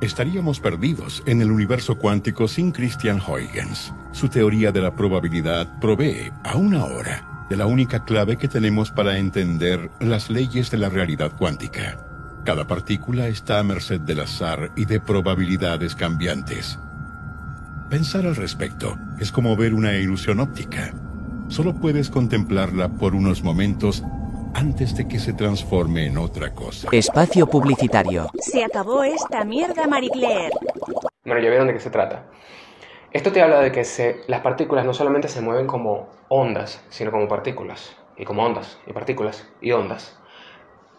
Estaríamos 0.00 0.60
perdidos 0.60 1.22
en 1.26 1.42
el 1.42 1.50
universo 1.50 1.98
cuántico 1.98 2.46
sin 2.46 2.70
Christian 2.70 3.20
Huygens. 3.20 3.92
Su 4.12 4.28
teoría 4.28 4.70
de 4.70 4.80
la 4.80 4.94
probabilidad 4.94 5.80
provee, 5.80 6.30
aún 6.44 6.74
ahora, 6.74 7.46
de 7.50 7.56
la 7.56 7.66
única 7.66 8.04
clave 8.04 8.36
que 8.36 8.46
tenemos 8.46 8.92
para 8.92 9.18
entender 9.18 9.90
las 10.00 10.30
leyes 10.30 10.70
de 10.70 10.78
la 10.78 10.88
realidad 10.88 11.32
cuántica. 11.36 11.98
Cada 12.44 12.66
partícula 12.66 13.26
está 13.26 13.58
a 13.58 13.62
merced 13.64 14.00
del 14.00 14.20
azar 14.20 14.70
y 14.76 14.84
de 14.84 15.00
probabilidades 15.00 15.96
cambiantes. 15.96 16.78
Pensar 17.90 18.26
al 18.26 18.36
respecto 18.36 18.96
es 19.20 19.32
como 19.32 19.56
ver 19.56 19.72
una 19.74 19.94
ilusión 19.94 20.40
óptica. 20.40 20.92
Solo 21.48 21.74
puedes 21.74 22.10
contemplarla 22.10 22.88
por 22.88 23.14
unos 23.14 23.42
momentos 23.42 24.02
antes 24.54 24.94
de 24.96 25.08
que 25.08 25.18
se 25.18 25.32
transforme 25.32 26.06
en 26.06 26.18
otra 26.18 26.54
cosa. 26.54 26.88
Espacio 26.92 27.46
publicitario. 27.46 28.30
Se 28.38 28.62
acabó 28.64 29.04
esta 29.04 29.44
mierda, 29.44 29.86
Marie 29.86 30.10
Claire. 30.10 30.50
Bueno, 31.24 31.40
ya 31.40 31.48
vieron 31.48 31.66
de 31.68 31.74
qué 31.74 31.80
se 31.80 31.90
trata. 31.90 32.24
Esto 33.12 33.32
te 33.32 33.40
habla 33.40 33.60
de 33.60 33.72
que 33.72 33.84
se- 33.84 34.20
las 34.26 34.42
partículas 34.42 34.84
no 34.84 34.92
solamente 34.92 35.28
se 35.28 35.40
mueven 35.40 35.66
como 35.66 36.08
ondas, 36.28 36.82
sino 36.90 37.10
como 37.10 37.26
partículas. 37.28 37.96
Y 38.18 38.24
como 38.24 38.44
ondas, 38.44 38.78
y 38.86 38.92
partículas, 38.92 39.46
y 39.62 39.72
ondas. 39.72 40.18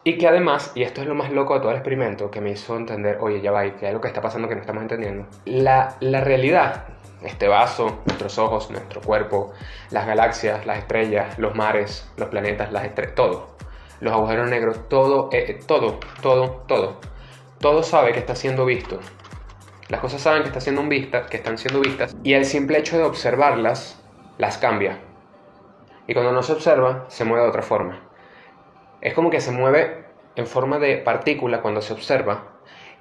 Y 0.03 0.18
que 0.18 0.27
además, 0.27 0.72
y 0.75 0.84
esto 0.84 1.01
es 1.01 1.08
lo 1.08 1.15
más 1.15 1.32
loco 1.32 1.53
de 1.56 1.60
todo 1.60 1.72
el 1.72 1.77
experimento, 1.77 2.32
que 2.32 2.39
me 2.39 2.51
hizo 2.51 2.77
entender, 2.77 3.18
oye, 3.20 3.41
ya 3.41 3.51
va, 3.51 3.63
que 3.63 3.86
hay 3.86 3.89
algo 3.89 4.01
que 4.01 4.08
está 4.08 4.22
pasando 4.22 4.48
que 4.48 4.56
no 4.56 4.62
estamos 4.62 4.82
entendiendo. 4.82 5.27
La, 5.46 5.98
la 6.00 6.22
realidad, 6.22 6.86
este 7.22 7.48
vaso, 7.50 8.00
nuestros 8.06 8.38
ojos, 8.38 8.72
nuestro 8.72 9.01
cuerpo, 9.01 9.51
las 9.91 10.08
galaxias, 10.08 10.65
las 10.65 10.77
estrellas, 10.79 11.38
los 11.38 11.53
mares, 11.53 12.10
los 12.15 12.29
planetas, 12.29 12.72
las 12.72 12.86
estrellas, 12.86 13.15
todo. 13.15 13.58
Los 14.00 14.13
agujeros 14.13 14.50
negros, 14.50 14.88
todo, 14.88 15.29
eh, 15.34 15.46
eh, 15.50 15.60
todo, 15.68 16.00
todo, 16.22 16.63
todo. 16.68 17.01
Todo 17.60 17.84
sabe 17.84 18.13
que 18.13 18.20
está 18.20 18.36
siendo 18.36 18.65
visto. 18.65 19.00
Las 19.89 20.00
cosas 20.00 20.22
saben 20.22 20.44
que, 20.44 20.48
está 20.48 20.62
siendo 20.62 20.82
vista, 20.84 21.25
que 21.25 21.38
están 21.38 21.58
siendo 21.58 21.82
vistas 21.82 22.15
y 22.24 22.34
el 22.34 22.46
simple 22.46 22.77
hecho 22.77 22.98
de 22.98 23.03
observarlas 23.03 24.01
las 24.38 24.58
cambia. 24.58 25.00
Y 26.08 26.13
cuando 26.13 26.32
no 26.32 26.41
se 26.41 26.53
observa, 26.53 27.06
se 27.10 27.25
mueve 27.25 27.44
de 27.44 27.50
otra 27.50 27.63
forma. 27.63 28.09
Es 29.01 29.13
como 29.13 29.29
que 29.29 29.39
se 29.39 29.51
mueve 29.51 30.03
en 30.36 30.46
forma 30.46 30.77
de 30.79 30.98
partícula 30.98 31.62
cuando 31.62 31.82
se 31.82 31.94
observa 31.94 32.44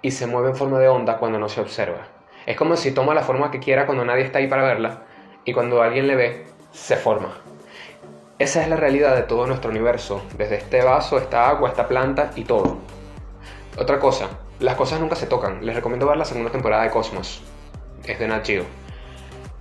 y 0.01 0.13
se 0.13 0.27
mueve 0.27 0.51
en 0.51 0.57
forma 0.57 0.79
de 0.79 0.89
onda 0.89 1.19
cuando 1.19 1.39
no 1.39 1.49
se 1.49 1.61
observa. 1.61 2.07
Es 2.47 2.57
como 2.57 2.77
si 2.77 2.93
toma 2.93 3.15
la 3.15 3.23
forma 3.23 3.51
que 3.51 3.59
quiera 3.59 3.85
cuando 3.85 4.05
nadie 4.05 4.23
está 4.25 4.39
ahí 4.39 4.47
para 4.47 4.63
verla 4.63 5.03
y 5.45 5.53
cuando 5.53 5.83
alguien 5.83 6.07
le 6.07 6.15
ve, 6.15 6.47
se 6.73 6.97
forma. 6.97 7.37
Esa 8.39 8.63
es 8.63 8.69
la 8.69 8.77
realidad 8.77 9.17
de 9.17 9.23
todo 9.23 9.47
nuestro 9.47 9.71
universo, 9.71 10.23
desde 10.37 10.57
este 10.57 10.83
vaso, 10.85 11.19
esta 11.19 11.49
agua, 11.49 11.71
esta 11.71 11.89
planta 11.89 12.31
y 12.37 12.45
todo. 12.45 12.79
Otra 13.77 13.99
cosa, 13.99 14.29
las 14.61 14.77
cosas 14.77 15.01
nunca 15.01 15.17
se 15.17 15.27
tocan. 15.27 15.67
Les 15.67 15.75
recomiendo 15.75 16.07
ver 16.07 16.17
la 16.17 16.25
segunda 16.25 16.51
temporada 16.51 16.85
de 16.85 16.91
Cosmos. 16.91 17.43
Es 18.05 18.19
de 18.21 18.29
Nat 18.29 18.47
Geo. 18.47 18.65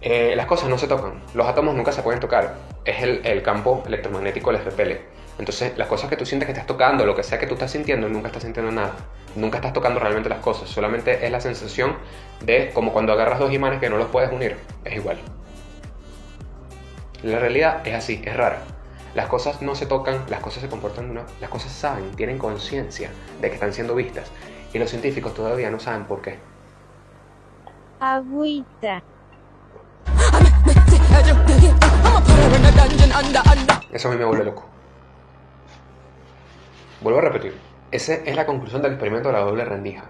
Eh, 0.01 0.33
las 0.35 0.45
cosas 0.45 0.69
no 0.69 0.77
se 0.77 0.87
tocan. 0.87 1.23
Los 1.33 1.47
átomos 1.47 1.73
nunca 1.73 1.91
se 1.91 2.03
pueden 2.03 2.19
tocar. 2.19 2.53
Es 2.85 3.01
el, 3.01 3.25
el 3.25 3.41
campo 3.41 3.81
electromagnético 3.87 4.51
les 4.51 4.63
repele. 4.63 5.16
Entonces, 5.39 5.77
las 5.77 5.87
cosas 5.87 6.09
que 6.09 6.17
tú 6.17 6.25
sientes 6.25 6.47
que 6.47 6.51
estás 6.51 6.65
tocando, 6.65 7.05
lo 7.05 7.15
que 7.15 7.23
sea 7.23 7.37
que 7.37 7.45
tú 7.45 7.53
estás 7.53 7.71
sintiendo, 7.71 8.09
nunca 8.09 8.27
estás 8.27 8.43
sintiendo 8.43 8.71
nada. 8.71 8.93
Nunca 9.35 9.57
estás 9.57 9.73
tocando 9.73 9.99
realmente 9.99 10.29
las 10.29 10.39
cosas. 10.39 10.67
Solamente 10.69 11.25
es 11.25 11.31
la 11.31 11.39
sensación 11.41 11.95
de 12.43 12.71
como 12.73 12.91
cuando 12.91 13.13
agarras 13.13 13.39
dos 13.39 13.53
imanes 13.53 13.79
que 13.79 13.89
no 13.89 13.97
los 13.97 14.07
puedes 14.07 14.31
unir. 14.31 14.57
Es 14.83 14.95
igual. 14.95 15.17
La 17.23 17.39
realidad 17.39 17.85
es 17.85 17.93
así, 17.93 18.21
es 18.25 18.35
rara. 18.35 18.61
Las 19.13 19.27
cosas 19.27 19.61
no 19.61 19.75
se 19.75 19.85
tocan, 19.85 20.23
las 20.29 20.39
cosas 20.41 20.61
se 20.61 20.69
comportan 20.69 21.05
de 21.05 21.11
una... 21.11 21.25
Las 21.39 21.49
cosas 21.49 21.71
saben, 21.71 22.11
tienen 22.11 22.37
conciencia 22.37 23.09
de 23.41 23.47
que 23.49 23.55
están 23.55 23.73
siendo 23.73 23.95
vistas. 23.95 24.29
Y 24.73 24.79
los 24.79 24.89
científicos 24.89 25.33
todavía 25.33 25.69
no 25.69 25.79
saben 25.79 26.05
por 26.05 26.21
qué. 26.21 26.37
Agüita. 27.99 29.01
Eso 33.91 34.07
a 34.07 34.11
mí 34.11 34.17
me 34.17 34.25
vuelve 34.25 34.45
loco. 34.45 34.76
Vuelvo 37.01 37.19
a 37.19 37.23
repetir. 37.23 37.53
Esa 37.91 38.15
es 38.15 38.35
la 38.35 38.45
conclusión 38.45 38.81
del 38.81 38.93
experimento 38.93 39.29
de 39.29 39.33
la 39.33 39.41
doble 39.41 39.63
rendija. 39.63 40.05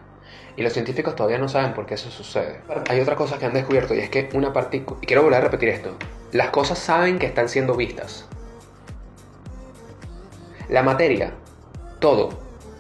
Y 0.56 0.63
los 0.63 0.74
científicos 0.74 1.15
todavía 1.15 1.38
no 1.38 1.48
saben 1.48 1.74
por 1.74 1.86
qué 1.86 1.94
eso 1.96 2.10
sucede. 2.10 2.62
Hay 2.89 3.00
otra 3.00 3.15
cosa 3.15 3.38
que 3.38 3.46
han 3.46 3.53
descubierto 3.53 3.94
y 3.94 4.00
es 4.00 4.10
que 4.10 4.29
una 4.34 4.53
partícula... 4.53 5.00
Y 5.01 5.06
quiero 5.06 5.22
volver 5.22 5.39
a 5.39 5.44
repetir 5.44 5.70
esto. 5.70 5.96
Las 6.32 6.50
cosas 6.50 6.79
saben 6.79 7.20
que 7.20 7.27
están 7.27 7.50
siendo 7.50 7.75
vistas. 7.75 8.25
La 10.70 10.82
materia, 10.82 11.34
todo, 12.00 12.29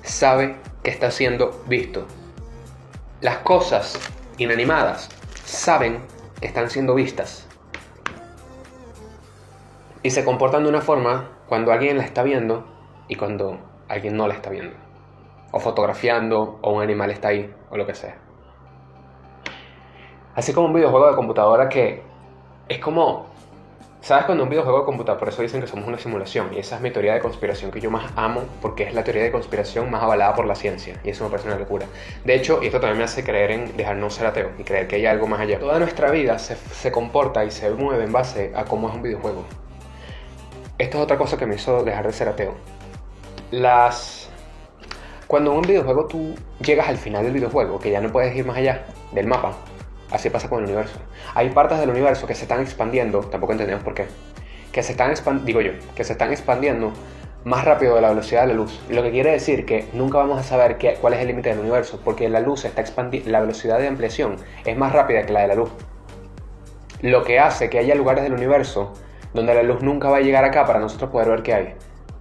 sabe 0.03 0.55
que 0.83 0.89
está 0.89 1.11
siendo 1.11 1.63
visto. 1.67 2.07
Las 3.21 3.37
cosas 3.39 3.99
inanimadas 4.37 5.09
saben 5.45 5.99
que 6.39 6.47
están 6.47 6.69
siendo 6.69 6.95
vistas. 6.95 7.45
Y 10.01 10.09
se 10.11 10.23
comportan 10.23 10.63
de 10.63 10.69
una 10.69 10.81
forma 10.81 11.29
cuando 11.47 11.71
alguien 11.71 11.97
la 11.97 12.03
está 12.03 12.23
viendo 12.23 12.65
y 13.07 13.15
cuando 13.15 13.59
alguien 13.87 14.15
no 14.15 14.27
la 14.27 14.33
está 14.33 14.49
viendo. 14.49 14.75
O 15.51 15.59
fotografiando, 15.59 16.59
o 16.61 16.73
un 16.73 16.83
animal 16.83 17.11
está 17.11 17.29
ahí, 17.29 17.53
o 17.69 17.77
lo 17.77 17.85
que 17.85 17.95
sea. 17.95 18.17
Así 20.35 20.53
como 20.53 20.67
un 20.67 20.73
videojuego 20.73 21.09
de 21.09 21.15
computadora 21.15 21.69
que 21.69 22.03
es 22.69 22.79
como 22.79 23.27
¿Sabes 24.07 24.23
cuando 24.25 24.45
un 24.45 24.49
videojuego 24.49 24.79
de 24.79 24.85
computadora, 24.85 25.19
por 25.19 25.27
eso 25.27 25.41
dicen 25.41 25.59
que 25.59 25.67
somos 25.67 25.85
una 25.85 25.97
simulación? 25.97 26.53
Y 26.53 26.59
esa 26.59 26.75
es 26.75 26.81
mi 26.81 26.91
teoría 26.91 27.13
de 27.13 27.19
conspiración 27.19 27.71
que 27.71 27.81
yo 27.81 27.91
más 27.91 28.09
amo, 28.15 28.43
porque 28.61 28.83
es 28.83 28.93
la 28.93 29.03
teoría 29.03 29.23
de 29.23 29.33
conspiración 29.33 29.91
más 29.91 30.01
avalada 30.01 30.33
por 30.33 30.45
la 30.45 30.55
ciencia. 30.55 30.97
Y 31.03 31.09
eso 31.09 31.25
me 31.25 31.29
parece 31.29 31.49
una 31.49 31.57
locura. 31.57 31.87
De 32.23 32.35
hecho, 32.35 32.59
y 32.61 32.67
esto 32.67 32.79
también 32.79 32.99
me 32.99 33.03
hace 33.03 33.25
creer 33.25 33.51
en 33.51 33.75
dejar 33.75 33.97
no 33.97 34.09
ser 34.09 34.27
ateo 34.27 34.51
y 34.57 34.63
creer 34.63 34.87
que 34.87 34.95
hay 34.95 35.07
algo 35.07 35.27
más 35.27 35.41
allá. 35.41 35.59
Toda 35.59 35.77
nuestra 35.79 36.09
vida 36.11 36.39
se, 36.39 36.55
se 36.55 36.89
comporta 36.89 37.43
y 37.43 37.51
se 37.51 37.69
mueve 37.71 38.05
en 38.05 38.13
base 38.13 38.53
a 38.55 38.63
cómo 38.63 38.87
es 38.87 38.95
un 38.95 39.01
videojuego. 39.01 39.43
Esto 40.77 40.97
es 40.99 41.03
otra 41.03 41.17
cosa 41.17 41.37
que 41.37 41.45
me 41.45 41.55
hizo 41.55 41.83
dejar 41.83 42.07
de 42.07 42.13
ser 42.13 42.29
ateo. 42.29 42.53
Las... 43.51 44.29
Cuando 45.27 45.51
en 45.51 45.57
un 45.57 45.63
videojuego 45.63 46.05
tú 46.05 46.35
llegas 46.59 46.87
al 46.87 46.97
final 46.97 47.23
del 47.23 47.33
videojuego, 47.33 47.79
que 47.79 47.91
ya 47.91 48.01
no 48.01 48.11
puedes 48.11 48.35
ir 48.35 48.45
más 48.45 48.57
allá 48.57 48.85
del 49.11 49.27
mapa, 49.27 49.57
Así 50.11 50.29
pasa 50.29 50.47
con 50.47 50.59
el 50.59 50.65
universo. 50.65 50.99
Hay 51.35 51.49
partes 51.49 51.79
del 51.79 51.89
universo 51.89 52.27
que 52.27 52.35
se 52.35 52.43
están 52.43 52.61
expandiendo, 52.61 53.19
tampoco 53.21 53.51
entendemos 53.51 53.83
por 53.83 53.93
qué, 53.93 54.05
que 54.71 54.81
se 54.81 54.93
están 54.93 55.13
digo 55.45 55.59
yo, 55.59 55.73
que 55.95 56.03
se 56.05 56.13
están 56.13 56.31
expandiendo 56.31 56.93
más 57.43 57.65
rápido 57.65 57.95
de 57.95 58.01
la 58.01 58.09
velocidad 58.09 58.41
de 58.41 58.47
la 58.47 58.53
luz. 58.53 58.79
Lo 58.89 59.03
que 59.03 59.11
quiere 59.11 59.31
decir 59.31 59.65
que 59.65 59.85
nunca 59.93 60.17
vamos 60.17 60.39
a 60.39 60.43
saber 60.43 60.77
qué, 60.77 60.95
cuál 61.01 61.13
es 61.13 61.19
el 61.19 61.27
límite 61.27 61.49
del 61.49 61.59
universo, 61.59 61.99
porque 62.03 62.29
la 62.29 62.39
luz 62.39 62.63
está 62.63 62.81
expandiendo, 62.81 63.29
la 63.29 63.41
velocidad 63.41 63.79
de 63.79 63.87
ampliación 63.87 64.37
es 64.63 64.77
más 64.77 64.93
rápida 64.93 65.25
que 65.25 65.33
la 65.33 65.41
de 65.41 65.47
la 65.47 65.55
luz. 65.55 65.71
Lo 67.01 67.23
que 67.23 67.39
hace 67.39 67.69
que 67.69 67.79
haya 67.79 67.93
lugares 67.93 68.23
del 68.23 68.33
universo 68.33 68.93
donde 69.33 69.53
la 69.53 69.61
luz 69.61 69.81
nunca 69.81 70.09
va 70.09 70.17
a 70.17 70.21
llegar 70.21 70.45
acá 70.45 70.65
para 70.65 70.79
nosotros 70.79 71.11
poder 71.11 71.29
ver 71.29 71.43
qué 71.43 71.53
hay. 71.53 71.73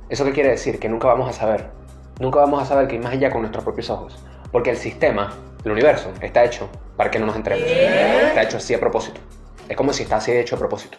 ¿Eso 0.08 0.24
qué 0.24 0.32
quiere 0.32 0.50
decir? 0.50 0.78
Que 0.78 0.88
nunca 0.88 1.08
vamos 1.08 1.28
a 1.28 1.32
saber. 1.32 1.68
Nunca 2.20 2.38
vamos 2.38 2.62
a 2.62 2.64
saber 2.64 2.86
qué 2.86 2.94
hay 2.94 3.02
más 3.02 3.12
allá 3.12 3.30
con 3.30 3.40
nuestros 3.40 3.64
propios 3.64 3.90
ojos. 3.90 4.16
Porque 4.52 4.70
el 4.70 4.76
sistema, 4.76 5.34
el 5.64 5.72
universo, 5.72 6.12
está 6.20 6.44
hecho 6.44 6.68
para 6.96 7.10
que 7.10 7.18
no 7.18 7.26
nos 7.26 7.36
entremos. 7.36 7.64
Está 7.68 8.42
hecho 8.42 8.58
así 8.58 8.72
a 8.72 8.80
propósito. 8.80 9.20
Es 9.68 9.76
como 9.76 9.92
si 9.92 10.04
está 10.04 10.16
así 10.16 10.30
hecho 10.30 10.54
a 10.54 10.58
propósito. 10.58 10.98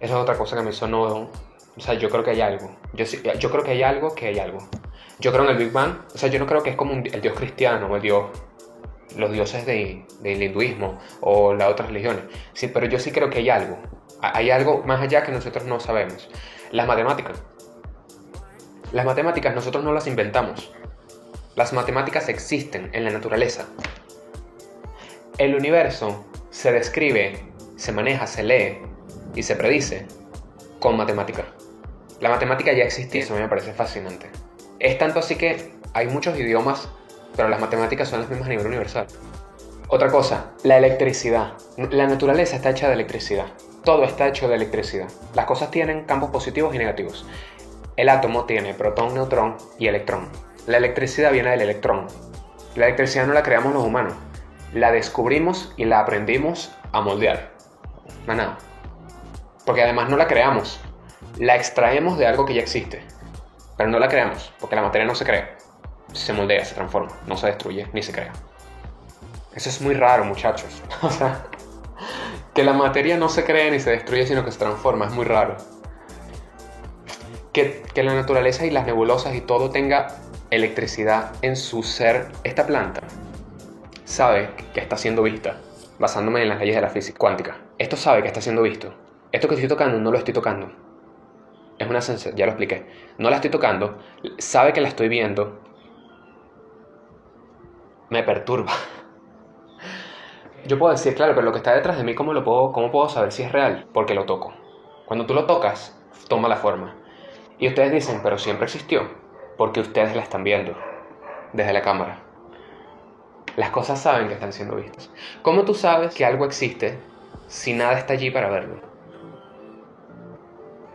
Esa 0.00 0.14
es 0.14 0.20
otra 0.20 0.36
cosa 0.36 0.56
que 0.56 0.62
me 0.62 0.70
no... 0.88 1.30
O 1.76 1.80
sea, 1.80 1.94
yo 1.94 2.08
creo 2.08 2.24
que 2.24 2.30
hay 2.30 2.40
algo. 2.40 2.70
Yo, 2.94 3.04
yo 3.04 3.50
creo 3.50 3.64
que 3.64 3.72
hay 3.72 3.82
algo 3.82 4.14
que 4.14 4.28
hay 4.28 4.38
algo. 4.38 4.58
Yo 5.18 5.30
creo 5.32 5.44
en 5.44 5.50
el 5.50 5.56
Big 5.58 5.72
Bang. 5.72 5.98
O 6.14 6.18
sea, 6.18 6.28
yo 6.30 6.38
no 6.38 6.46
creo 6.46 6.62
que 6.62 6.70
es 6.70 6.76
como 6.76 6.92
el 6.92 7.20
dios 7.20 7.36
cristiano 7.36 7.86
o 7.88 7.96
el 7.96 8.02
dios... 8.02 8.26
Los 9.16 9.30
dioses 9.30 9.64
de, 9.66 10.06
del 10.20 10.42
hinduismo 10.42 10.98
o 11.20 11.54
las 11.54 11.70
otras 11.70 11.88
religiones. 11.88 12.24
Sí, 12.52 12.68
pero 12.68 12.86
yo 12.86 12.98
sí 12.98 13.12
creo 13.12 13.30
que 13.30 13.38
hay 13.38 13.50
algo. 13.50 13.78
Hay 14.20 14.50
algo 14.50 14.82
más 14.84 15.00
allá 15.02 15.22
que 15.22 15.30
nosotros 15.30 15.64
no 15.66 15.78
sabemos. 15.78 16.28
Las 16.72 16.88
matemáticas. 16.88 17.40
Las 18.94 19.04
matemáticas 19.04 19.52
nosotros 19.56 19.82
no 19.82 19.92
las 19.92 20.06
inventamos. 20.06 20.70
Las 21.56 21.72
matemáticas 21.72 22.28
existen 22.28 22.90
en 22.92 23.04
la 23.04 23.10
naturaleza. 23.10 23.66
El 25.36 25.56
universo 25.56 26.24
se 26.50 26.70
describe, 26.70 27.40
se 27.74 27.90
maneja, 27.90 28.28
se 28.28 28.44
lee 28.44 28.78
y 29.34 29.42
se 29.42 29.56
predice 29.56 30.06
con 30.78 30.96
matemática. 30.96 31.44
La 32.20 32.28
matemática 32.28 32.72
ya 32.72 32.84
existía, 32.84 33.22
eso 33.22 33.34
me 33.34 33.48
parece 33.48 33.72
fascinante. 33.72 34.30
Es 34.78 34.96
tanto 34.96 35.18
así 35.18 35.34
que 35.34 35.72
hay 35.92 36.06
muchos 36.06 36.38
idiomas, 36.38 36.88
pero 37.34 37.48
las 37.48 37.60
matemáticas 37.60 38.08
son 38.08 38.20
las 38.20 38.30
mismas 38.30 38.46
a 38.46 38.50
nivel 38.50 38.68
universal. 38.68 39.08
Otra 39.88 40.08
cosa, 40.08 40.52
la 40.62 40.78
electricidad. 40.78 41.54
La 41.90 42.06
naturaleza 42.06 42.54
está 42.54 42.70
hecha 42.70 42.86
de 42.86 42.94
electricidad. 42.94 43.46
Todo 43.82 44.04
está 44.04 44.28
hecho 44.28 44.48
de 44.48 44.54
electricidad. 44.54 45.08
Las 45.34 45.46
cosas 45.46 45.72
tienen 45.72 46.04
campos 46.04 46.30
positivos 46.30 46.76
y 46.76 46.78
negativos. 46.78 47.26
El 47.96 48.08
átomo 48.08 48.44
tiene 48.44 48.74
protón, 48.74 49.14
neutrón 49.14 49.56
y 49.78 49.86
electrón. 49.86 50.28
La 50.66 50.78
electricidad 50.78 51.32
viene 51.32 51.50
del 51.50 51.62
electrón. 51.62 52.06
La 52.74 52.86
electricidad 52.86 53.26
no 53.26 53.34
la 53.34 53.42
creamos 53.42 53.72
los 53.72 53.84
humanos 53.84 54.14
la 54.74 54.90
descubrimos 54.90 55.72
y 55.76 55.84
la 55.84 56.00
aprendimos 56.00 56.72
a 56.92 57.00
moldear. 57.00 57.52
Más 58.26 58.36
nada. 58.36 58.58
Porque 59.64 59.82
además 59.82 60.10
no 60.10 60.16
la 60.16 60.26
creamos. 60.26 60.80
La 61.38 61.54
extraemos 61.54 62.18
de 62.18 62.26
algo 62.26 62.44
que 62.44 62.54
ya 62.54 62.60
existe. 62.60 63.02
Pero 63.76 63.88
no 63.88 63.98
la 63.98 64.08
creamos, 64.08 64.52
porque 64.60 64.76
la 64.76 64.82
materia 64.82 65.06
no 65.06 65.14
se 65.14 65.24
crea. 65.24 65.56
Se 66.12 66.32
moldea, 66.32 66.64
se 66.64 66.74
transforma, 66.74 67.12
no 67.26 67.36
se 67.36 67.46
destruye 67.46 67.88
ni 67.92 68.02
se 68.02 68.12
crea. 68.12 68.32
Eso 69.54 69.68
es 69.68 69.80
muy 69.80 69.94
raro, 69.94 70.24
muchachos. 70.24 70.82
O 71.02 71.10
sea, 71.10 71.42
que 72.52 72.64
la 72.64 72.72
materia 72.72 73.16
no 73.16 73.28
se 73.28 73.44
crea 73.44 73.70
ni 73.70 73.80
se 73.80 73.90
destruye, 73.90 74.26
sino 74.26 74.44
que 74.44 74.52
se 74.52 74.58
transforma, 74.58 75.06
es 75.06 75.12
muy 75.12 75.24
raro. 75.24 75.56
Que, 77.54 77.84
la 77.94 78.14
naturaleza 78.14 78.66
y 78.66 78.70
las 78.70 78.84
nebulosas 78.84 79.32
y 79.36 79.40
todo 79.40 79.70
tenga 79.70 80.08
electricidad 80.50 81.30
en 81.40 81.54
su 81.54 81.84
ser, 81.84 82.26
esta 82.42 82.66
planta, 82.66 83.02
sabe 84.04 84.50
que 84.74 84.80
está 84.80 84.96
siendo 84.96 85.22
vista, 85.22 85.60
basándome 86.00 86.42
en 86.42 86.48
las 86.48 86.58
leyes 86.58 86.74
de 86.74 86.82
la 86.82 86.90
física 86.90 87.16
cuántica. 87.16 87.58
Esto 87.78 87.96
sabe 87.96 88.22
que 88.22 88.26
está 88.26 88.40
siendo 88.40 88.62
visto. 88.62 88.92
Esto 89.30 89.46
que 89.46 89.54
estoy 89.54 89.68
tocando 89.68 90.00
no 90.00 90.10
lo 90.10 90.18
estoy 90.18 90.34
tocando. 90.34 90.72
Es 91.78 91.88
una 91.88 92.00
sensación, 92.00 92.34
ya 92.34 92.46
lo 92.46 92.50
expliqué. 92.50 92.86
No 93.18 93.30
la 93.30 93.36
estoy 93.36 93.52
tocando, 93.52 93.98
sabe 94.38 94.72
que 94.72 94.80
la 94.80 94.88
estoy 94.88 95.08
viendo. 95.08 95.60
Me 98.10 98.24
perturba. 98.24 98.72
Yo 100.66 100.76
puedo 100.76 100.90
decir, 100.90 101.14
claro, 101.14 101.36
pero 101.36 101.44
lo 101.44 101.52
que 101.52 101.58
está 101.58 101.72
detrás 101.72 101.98
de 101.98 102.02
mí, 102.02 102.16
¿cómo, 102.16 102.32
lo 102.32 102.42
puedo, 102.42 102.72
¿cómo 102.72 102.90
puedo 102.90 103.08
saber 103.08 103.30
si 103.30 103.44
es 103.44 103.52
real? 103.52 103.86
Porque 103.92 104.14
lo 104.14 104.24
toco. 104.24 104.54
Cuando 105.06 105.24
tú 105.24 105.34
lo 105.34 105.46
tocas, 105.46 105.96
toma 106.28 106.48
la 106.48 106.56
forma. 106.56 107.03
Y 107.64 107.68
ustedes 107.68 107.92
dicen, 107.92 108.20
pero 108.22 108.36
siempre 108.36 108.66
existió, 108.66 109.08
porque 109.56 109.80
ustedes 109.80 110.14
la 110.14 110.20
están 110.20 110.44
viendo 110.44 110.76
desde 111.54 111.72
la 111.72 111.80
cámara. 111.80 112.18
Las 113.56 113.70
cosas 113.70 114.02
saben 114.02 114.28
que 114.28 114.34
están 114.34 114.52
siendo 114.52 114.76
vistas. 114.76 115.10
¿Cómo 115.40 115.64
tú 115.64 115.72
sabes 115.72 116.14
que 116.14 116.26
algo 116.26 116.44
existe 116.44 116.98
si 117.46 117.72
nada 117.72 117.94
está 117.94 118.12
allí 118.12 118.30
para 118.30 118.50
verlo? 118.50 118.82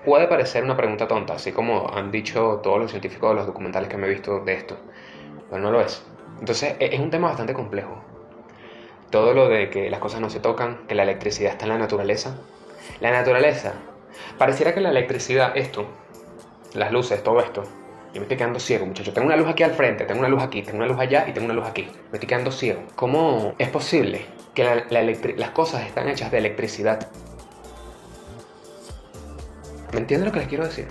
Puede 0.05 0.27
parecer 0.27 0.63
una 0.63 0.77
pregunta 0.77 1.07
tonta, 1.07 1.33
así 1.33 1.51
como 1.51 1.89
han 1.91 2.11
dicho 2.11 2.59
todos 2.61 2.77
los 2.77 2.91
científicos 2.91 3.31
de 3.31 3.37
los 3.37 3.47
documentales 3.47 3.89
que 3.89 3.97
me 3.97 4.05
he 4.05 4.11
visto 4.11 4.41
de 4.41 4.53
esto, 4.53 4.77
pero 5.49 5.63
no 5.63 5.71
lo 5.71 5.81
es. 5.81 6.05
Entonces 6.39 6.75
e-, 6.79 6.93
es 6.93 6.99
un 6.99 7.09
tema 7.09 7.29
bastante 7.29 7.55
complejo. 7.55 7.99
Todo 9.09 9.33
lo 9.33 9.49
de 9.49 9.71
que 9.71 9.89
las 9.89 10.01
cosas 10.01 10.21
no 10.21 10.29
se 10.29 10.39
tocan, 10.39 10.85
que 10.87 10.93
la 10.93 11.01
electricidad 11.01 11.53
está 11.53 11.65
en 11.65 11.69
la 11.69 11.79
naturaleza. 11.79 12.37
La 12.99 13.09
naturaleza, 13.09 13.73
pareciera 14.37 14.75
que 14.75 14.81
la 14.81 14.91
electricidad, 14.91 15.57
esto, 15.57 15.87
las 16.73 16.91
luces, 16.91 17.23
todo 17.23 17.39
esto, 17.39 17.63
Yo 18.11 18.15
me 18.15 18.21
estoy 18.21 18.37
quedando 18.37 18.59
ciego, 18.59 18.85
muchachos. 18.87 19.13
Tengo 19.13 19.27
una 19.27 19.35
luz 19.35 19.47
aquí 19.47 19.61
al 19.61 19.71
frente, 19.73 20.03
tengo 20.05 20.19
una 20.21 20.29
luz 20.29 20.41
aquí, 20.41 20.63
tengo 20.63 20.77
una 20.79 20.87
luz 20.87 20.99
allá 20.99 21.25
y 21.27 21.31
tengo 21.33 21.45
una 21.45 21.53
luz 21.53 21.67
aquí. 21.67 21.83
Me 21.83 22.13
estoy 22.17 22.27
quedando 22.27 22.51
ciego. 22.51 22.81
¿Cómo 22.95 23.53
es 23.59 23.69
posible 23.69 24.25
que 24.55 24.63
la- 24.63 24.83
la 24.89 25.03
las 25.37 25.49
cosas 25.51 25.85
están 25.85 26.09
hechas 26.09 26.31
de 26.31 26.39
electricidad? 26.39 27.07
¿Me 29.93 29.99
entienden 29.99 30.27
lo 30.27 30.31
que 30.31 30.39
les 30.39 30.47
quiero 30.47 30.65
decir? 30.65 30.87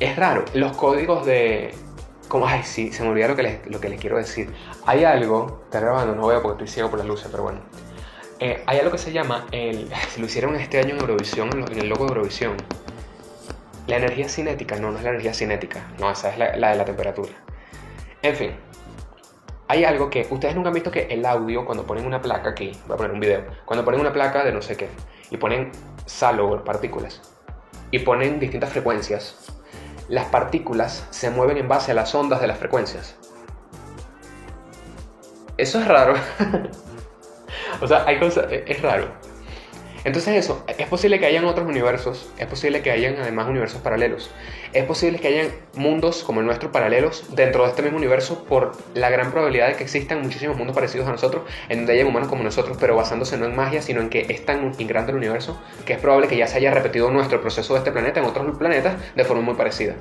Es 0.00 0.16
raro. 0.16 0.44
Los 0.54 0.76
códigos 0.76 1.24
de... 1.26 1.74
Como, 2.28 2.46
ay, 2.46 2.62
sí, 2.64 2.92
se 2.92 3.02
me 3.02 3.08
olvidó 3.10 3.28
lo 3.28 3.36
que 3.36 3.42
les, 3.42 3.66
lo 3.70 3.80
que 3.80 3.88
les 3.88 3.98
quiero 4.00 4.18
decir. 4.18 4.52
Hay 4.84 5.04
algo, 5.04 5.62
está 5.64 5.80
grabando, 5.80 6.14
no 6.14 6.26
veo 6.26 6.42
porque 6.42 6.64
estoy 6.64 6.68
ciego 6.74 6.90
por 6.90 6.98
las 6.98 7.08
luces, 7.08 7.28
pero 7.30 7.44
bueno. 7.44 7.60
Eh, 8.40 8.62
hay 8.66 8.78
algo 8.78 8.92
que 8.92 8.98
se 8.98 9.12
llama, 9.12 9.46
el, 9.52 9.88
se 10.10 10.20
lo 10.20 10.26
hicieron 10.26 10.54
este 10.56 10.78
año 10.78 10.94
en 10.94 11.00
Eurovisión, 11.00 11.48
en 11.72 11.78
el 11.78 11.88
logo 11.88 12.04
de 12.04 12.10
Eurovisión. 12.10 12.56
La 13.88 13.96
energía 13.96 14.28
cinética, 14.28 14.76
no, 14.76 14.90
no 14.90 14.98
es 14.98 15.02
la 15.02 15.10
energía 15.10 15.32
cinética, 15.32 15.80
no, 15.98 16.10
esa 16.10 16.28
es 16.28 16.36
la, 16.38 16.50
de 16.52 16.76
la 16.76 16.84
temperatura. 16.84 17.32
En 18.20 18.36
fin, 18.36 18.52
hay 19.66 19.84
algo 19.84 20.10
que 20.10 20.26
ustedes 20.28 20.54
nunca 20.54 20.68
han 20.68 20.74
visto 20.74 20.90
que 20.90 21.06
el 21.06 21.24
audio, 21.24 21.64
cuando 21.64 21.86
ponen 21.86 22.04
una 22.04 22.20
placa 22.20 22.50
aquí, 22.50 22.72
voy 22.86 22.94
a 22.94 22.96
poner 22.98 23.12
un 23.12 23.20
video, 23.20 23.46
cuando 23.64 23.86
ponen 23.86 24.00
una 24.00 24.12
placa 24.12 24.44
de 24.44 24.52
no 24.52 24.60
sé 24.60 24.76
qué, 24.76 24.90
y 25.30 25.38
ponen 25.38 25.72
salo 26.04 26.50
o 26.50 26.64
partículas, 26.64 27.22
y 27.90 28.00
ponen 28.00 28.38
distintas 28.38 28.68
frecuencias, 28.68 29.54
las 30.10 30.26
partículas 30.26 31.06
se 31.08 31.30
mueven 31.30 31.56
en 31.56 31.66
base 31.66 31.92
a 31.92 31.94
las 31.94 32.14
ondas 32.14 32.42
de 32.42 32.46
las 32.46 32.58
frecuencias. 32.58 33.16
Eso 35.56 35.80
es 35.80 35.88
raro. 35.88 36.12
o 37.80 37.86
sea, 37.86 38.04
hay 38.06 38.18
cosas, 38.18 38.48
es 38.50 38.82
raro. 38.82 39.08
Entonces 40.04 40.36
eso, 40.36 40.64
es 40.78 40.86
posible 40.86 41.18
que 41.18 41.26
hayan 41.26 41.44
otros 41.44 41.66
universos, 41.66 42.30
es 42.38 42.46
posible 42.46 42.82
que 42.82 42.90
hayan 42.90 43.16
además 43.20 43.48
universos 43.48 43.80
paralelos, 43.80 44.30
es 44.72 44.84
posible 44.84 45.18
que 45.18 45.28
hayan 45.28 45.48
mundos 45.74 46.22
como 46.22 46.40
el 46.40 46.46
nuestro 46.46 46.70
paralelos 46.70 47.24
dentro 47.34 47.64
de 47.64 47.70
este 47.70 47.82
mismo 47.82 47.98
universo 47.98 48.44
por 48.44 48.72
la 48.94 49.10
gran 49.10 49.32
probabilidad 49.32 49.68
de 49.68 49.74
que 49.74 49.82
existan 49.82 50.22
muchísimos 50.22 50.56
mundos 50.56 50.74
parecidos 50.74 51.08
a 51.08 51.12
nosotros, 51.12 51.42
en 51.68 51.78
donde 51.78 51.94
hayan 51.94 52.06
humanos 52.06 52.28
como 52.28 52.44
nosotros, 52.44 52.76
pero 52.78 52.94
basándose 52.96 53.36
no 53.36 53.46
en 53.46 53.56
magia, 53.56 53.82
sino 53.82 54.00
en 54.00 54.08
que 54.08 54.26
es 54.28 54.44
tan 54.44 54.72
grande 54.78 55.12
el 55.12 55.18
universo 55.18 55.60
que 55.84 55.94
es 55.94 55.98
probable 55.98 56.28
que 56.28 56.36
ya 56.36 56.46
se 56.46 56.58
haya 56.58 56.70
repetido 56.70 57.10
nuestro 57.10 57.40
proceso 57.40 57.74
de 57.74 57.80
este 57.80 57.92
planeta 57.92 58.20
en 58.20 58.26
otros 58.26 58.56
planetas 58.56 58.94
de 59.14 59.24
forma 59.24 59.42
muy 59.42 59.54
parecida. 59.54 59.94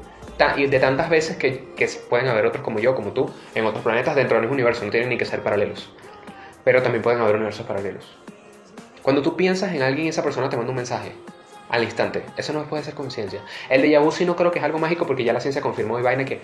Y 0.56 0.68
de 0.68 0.80
tantas 0.80 1.10
veces 1.10 1.38
que, 1.38 1.70
que 1.75 1.88
pueden 2.10 2.27
haber 2.27 2.46
otros 2.46 2.63
como 2.63 2.80
yo, 2.80 2.96
como 2.96 3.12
tú, 3.12 3.32
en 3.56 3.66
otros 3.66 3.84
planetas 3.84 4.16
dentro 4.16 4.36
del 4.36 4.44
mismo 4.44 4.54
universo, 4.54 4.86
no 4.86 4.92
tienen 4.92 5.10
ni 5.10 5.18
que 5.18 5.25
ser 5.25 5.42
paralelos. 5.42 5.89
Pero 6.63 6.84
también 6.84 7.01
pueden 7.01 7.22
haber 7.22 7.36
universos 7.36 7.66
paralelos. 7.66 8.18
Cuando 9.07 9.21
tú 9.21 9.37
piensas 9.37 9.73
en 9.73 9.81
alguien 9.83 10.09
esa 10.09 10.21
persona 10.21 10.49
te 10.49 10.57
manda 10.57 10.69
un 10.69 10.75
mensaje 10.75 11.13
al 11.69 11.81
instante, 11.81 12.25
eso 12.35 12.51
no 12.51 12.65
puede 12.65 12.83
ser 12.83 12.93
conciencia. 12.93 13.39
El 13.69 13.81
de 13.81 13.97
vu 13.99 14.11
sí 14.11 14.25
no 14.25 14.35
creo 14.35 14.51
que 14.51 14.59
es 14.59 14.65
algo 14.65 14.79
mágico 14.79 15.07
porque 15.07 15.23
ya 15.23 15.31
la 15.31 15.39
ciencia 15.39 15.61
confirmó 15.61 15.97
y 15.97 16.01
vaina 16.01 16.25
que 16.25 16.41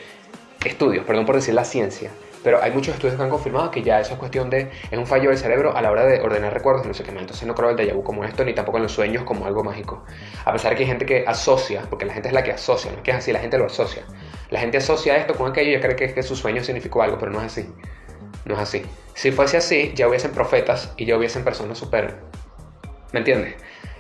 estudios, 0.64 1.04
perdón 1.04 1.26
por 1.26 1.36
decir 1.36 1.54
la 1.56 1.66
ciencia, 1.66 2.10
pero 2.42 2.64
hay 2.64 2.72
muchos 2.72 2.96
estudios 2.96 3.18
que 3.18 3.24
han 3.24 3.30
confirmado 3.30 3.70
que 3.70 3.84
ya 3.84 4.00
eso 4.00 4.14
es 4.14 4.18
cuestión 4.18 4.50
de 4.50 4.72
es 4.90 4.98
un 4.98 5.06
fallo 5.06 5.28
del 5.28 5.38
cerebro 5.38 5.76
a 5.76 5.82
la 5.82 5.92
hora 5.92 6.06
de 6.06 6.22
ordenar 6.22 6.54
recuerdos, 6.54 6.86
no 6.86 6.94
sé 6.94 7.04
qué 7.04 7.12
más. 7.12 7.24
Entonces 7.24 7.46
no 7.46 7.54
creo 7.54 7.70
el 7.70 7.76
déjà 7.76 7.94
vu 7.94 8.02
como 8.02 8.24
esto 8.24 8.46
ni 8.46 8.54
tampoco 8.54 8.78
en 8.78 8.84
los 8.84 8.94
sueños 8.94 9.26
como 9.26 9.46
algo 9.46 9.62
mágico. 9.66 10.06
A 10.46 10.54
pesar 10.54 10.72
de 10.72 10.78
que 10.78 10.84
hay 10.84 10.88
gente 10.88 11.06
que 11.06 11.26
asocia, 11.28 11.82
porque 11.90 12.06
la 12.06 12.14
gente 12.14 12.30
es 12.30 12.34
la 12.34 12.44
que 12.44 12.54
asocia, 12.54 12.92
no 12.92 13.00
es 13.00 13.04
que 13.04 13.12
es 13.12 13.18
así, 13.18 13.34
la 13.34 13.40
gente 13.40 13.58
lo 13.58 13.66
asocia. 13.66 14.04
La 14.52 14.62
gente 14.62 14.78
asocia 14.78 15.18
esto 15.18 15.36
con 15.36 15.52
aquello 15.52 15.78
y 15.78 15.82
cree 15.82 15.98
que, 15.98 16.14
que 16.14 16.24
su 16.24 16.38
sueño 16.38 16.64
significó 16.64 17.02
algo, 17.02 17.18
pero 17.18 17.30
no 17.30 17.40
es 17.40 17.48
así. 17.48 17.70
No 18.46 18.54
es 18.54 18.62
así. 18.62 18.86
Si 19.16 19.34
fuese 19.34 19.58
así, 19.58 19.92
ya 19.96 20.08
hubiesen 20.08 20.32
profetas 20.32 20.94
y 20.96 21.06
ya 21.06 21.18
hubiesen 21.18 21.44
personas 21.44 21.78
súper 21.78 22.32
¿Me 23.14 23.20
entiendes? 23.20 23.56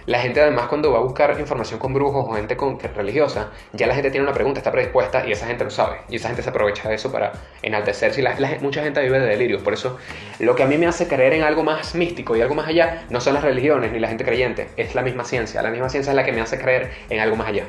La 0.07 0.19
gente 0.19 0.41
además 0.41 0.67
cuando 0.67 0.91
va 0.91 0.97
a 0.97 1.01
buscar 1.01 1.39
información 1.39 1.79
con 1.79 1.93
brujos 1.93 2.25
o 2.27 2.33
gente 2.33 2.57
con, 2.57 2.77
religiosa, 2.77 3.51
ya 3.71 3.87
la 3.87 3.93
gente 3.93 4.11
tiene 4.11 4.25
una 4.25 4.33
pregunta, 4.33 4.59
está 4.59 4.71
predispuesta 4.71 5.25
y 5.25 5.31
esa 5.31 5.45
gente 5.45 5.63
lo 5.63 5.69
sabe. 5.69 5.99
Y 6.09 6.17
esa 6.17 6.27
gente 6.27 6.41
se 6.41 6.49
aprovecha 6.49 6.89
de 6.89 6.95
eso 6.95 7.09
para 7.11 7.31
enaltecerse. 7.61 8.21
Y 8.21 8.25
mucha 8.61 8.83
gente 8.83 9.01
vive 9.01 9.19
de 9.19 9.27
delirios. 9.27 9.61
Por 9.61 9.73
eso 9.73 9.97
lo 10.39 10.55
que 10.55 10.63
a 10.63 10.65
mí 10.65 10.77
me 10.77 10.87
hace 10.87 11.07
creer 11.07 11.33
en 11.33 11.43
algo 11.43 11.63
más 11.63 11.95
místico 11.95 12.35
y 12.35 12.41
algo 12.41 12.55
más 12.55 12.67
allá 12.67 13.05
no 13.11 13.21
son 13.21 13.35
las 13.35 13.43
religiones 13.43 13.93
ni 13.93 13.99
la 13.99 14.09
gente 14.09 14.25
creyente. 14.25 14.67
Es 14.75 14.93
la 14.93 15.03
misma 15.03 15.23
ciencia. 15.23 15.61
La 15.61 15.69
misma 15.69 15.87
ciencia 15.87 16.09
es 16.09 16.15
la 16.15 16.25
que 16.25 16.33
me 16.33 16.41
hace 16.41 16.59
creer 16.59 16.91
en 17.09 17.19
algo 17.21 17.37
más 17.37 17.47
allá. 17.47 17.65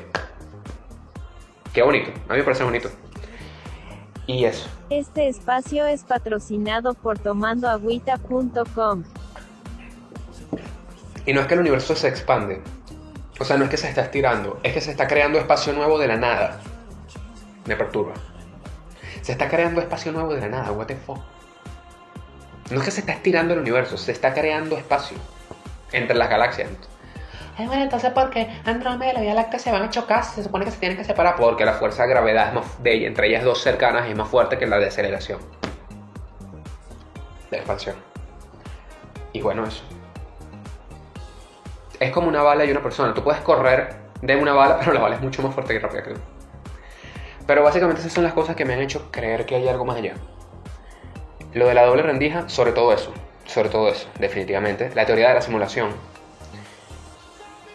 Qué 1.73 1.83
bonito. 1.83 2.09
A 2.27 2.33
mí 2.33 2.39
me 2.39 2.43
parece 2.43 2.63
bonito. 2.63 2.89
Y 4.27 4.43
eso. 4.43 4.67
Este 4.89 5.29
espacio 5.29 5.85
es 5.85 6.03
patrocinado 6.03 6.95
por 6.95 7.19
tomandoagüita.com. 7.19 9.03
Y 11.25 11.33
no 11.33 11.41
es 11.41 11.47
que 11.47 11.55
el 11.55 11.61
universo 11.61 11.95
se 11.95 12.07
expande. 12.07 12.61
O 13.39 13.43
sea, 13.43 13.57
no 13.57 13.65
es 13.65 13.69
que 13.69 13.77
se 13.77 13.89
está 13.89 14.01
estirando, 14.01 14.59
es 14.63 14.73
que 14.73 14.81
se 14.81 14.91
está 14.91 15.07
creando 15.07 15.39
espacio 15.39 15.73
nuevo 15.73 15.97
de 15.97 16.07
la 16.07 16.15
nada. 16.15 16.61
Me 17.65 17.75
perturba. 17.75 18.13
Se 19.21 19.33
está 19.33 19.49
creando 19.49 19.81
espacio 19.81 20.11
nuevo 20.11 20.33
de 20.33 20.41
la 20.41 20.47
nada, 20.47 20.71
what 20.71 20.85
the 20.85 20.95
fuck. 20.95 21.19
No 22.71 22.79
es 22.79 22.85
que 22.85 22.91
se 22.91 23.01
está 23.01 23.13
estirando 23.13 23.53
el 23.53 23.59
universo, 23.59 23.97
se 23.97 24.11
está 24.11 24.33
creando 24.33 24.77
espacio 24.77 25.17
entre 25.91 26.15
las 26.15 26.29
galaxias. 26.29 26.69
Ay, 27.57 27.67
bueno, 27.67 27.83
entonces, 27.83 28.11
¿por 28.11 28.29
qué 28.29 28.49
Andrómeda 28.65 29.11
y 29.11 29.15
la 29.15 29.21
Vía 29.21 29.33
Láctea 29.33 29.59
se 29.59 29.71
van 29.71 29.83
a 29.83 29.89
chocar? 29.89 30.23
Se 30.23 30.43
supone 30.43 30.65
que 30.65 30.71
se 30.71 30.77
tienen 30.77 30.97
que 30.97 31.03
separar 31.03 31.35
porque 31.35 31.65
la 31.65 31.73
fuerza 31.73 32.03
de 32.03 32.09
gravedad 32.09 32.49
es 32.49 32.53
más 32.53 32.83
de 32.83 33.05
entre 33.05 33.27
ellas 33.27 33.43
dos 33.43 33.61
cercanas 33.61 34.07
es 34.07 34.15
más 34.15 34.27
fuerte 34.29 34.57
que 34.57 34.65
la 34.65 34.77
de 34.77 34.87
aceleración. 34.87 35.39
De 37.51 37.57
expansión. 37.57 37.95
Y 39.33 39.41
bueno, 39.41 39.65
eso 39.65 39.83
es 41.99 42.11
como 42.11 42.27
una 42.27 42.41
bala 42.41 42.65
y 42.65 42.71
una 42.71 42.81
persona. 42.81 43.13
Tú 43.13 43.23
puedes 43.23 43.41
correr 43.41 43.95
de 44.21 44.35
una 44.35 44.53
bala, 44.53 44.79
pero 44.79 44.93
la 44.93 45.01
bala 45.01 45.15
es 45.15 45.21
mucho 45.21 45.41
más 45.41 45.53
fuerte 45.53 45.73
y 45.73 45.79
rápida 45.79 46.03
que 46.03 46.13
tú. 46.13 46.19
Pero 47.47 47.63
básicamente 47.63 48.01
esas 48.01 48.13
son 48.13 48.23
las 48.23 48.33
cosas 48.33 48.55
que 48.55 48.65
me 48.65 48.73
han 48.73 48.81
hecho 48.81 49.11
creer 49.11 49.45
que 49.45 49.55
hay 49.55 49.67
algo 49.67 49.85
más 49.85 49.97
allá. 49.97 50.15
Lo 51.53 51.67
de 51.67 51.73
la 51.73 51.85
doble 51.85 52.01
rendija, 52.01 52.49
sobre 52.49 52.71
todo 52.71 52.91
eso. 52.91 53.13
Sobre 53.45 53.69
todo 53.69 53.89
eso, 53.89 54.07
definitivamente. 54.19 54.91
La 54.95 55.05
teoría 55.05 55.29
de 55.29 55.35
la 55.35 55.41
simulación. 55.41 55.91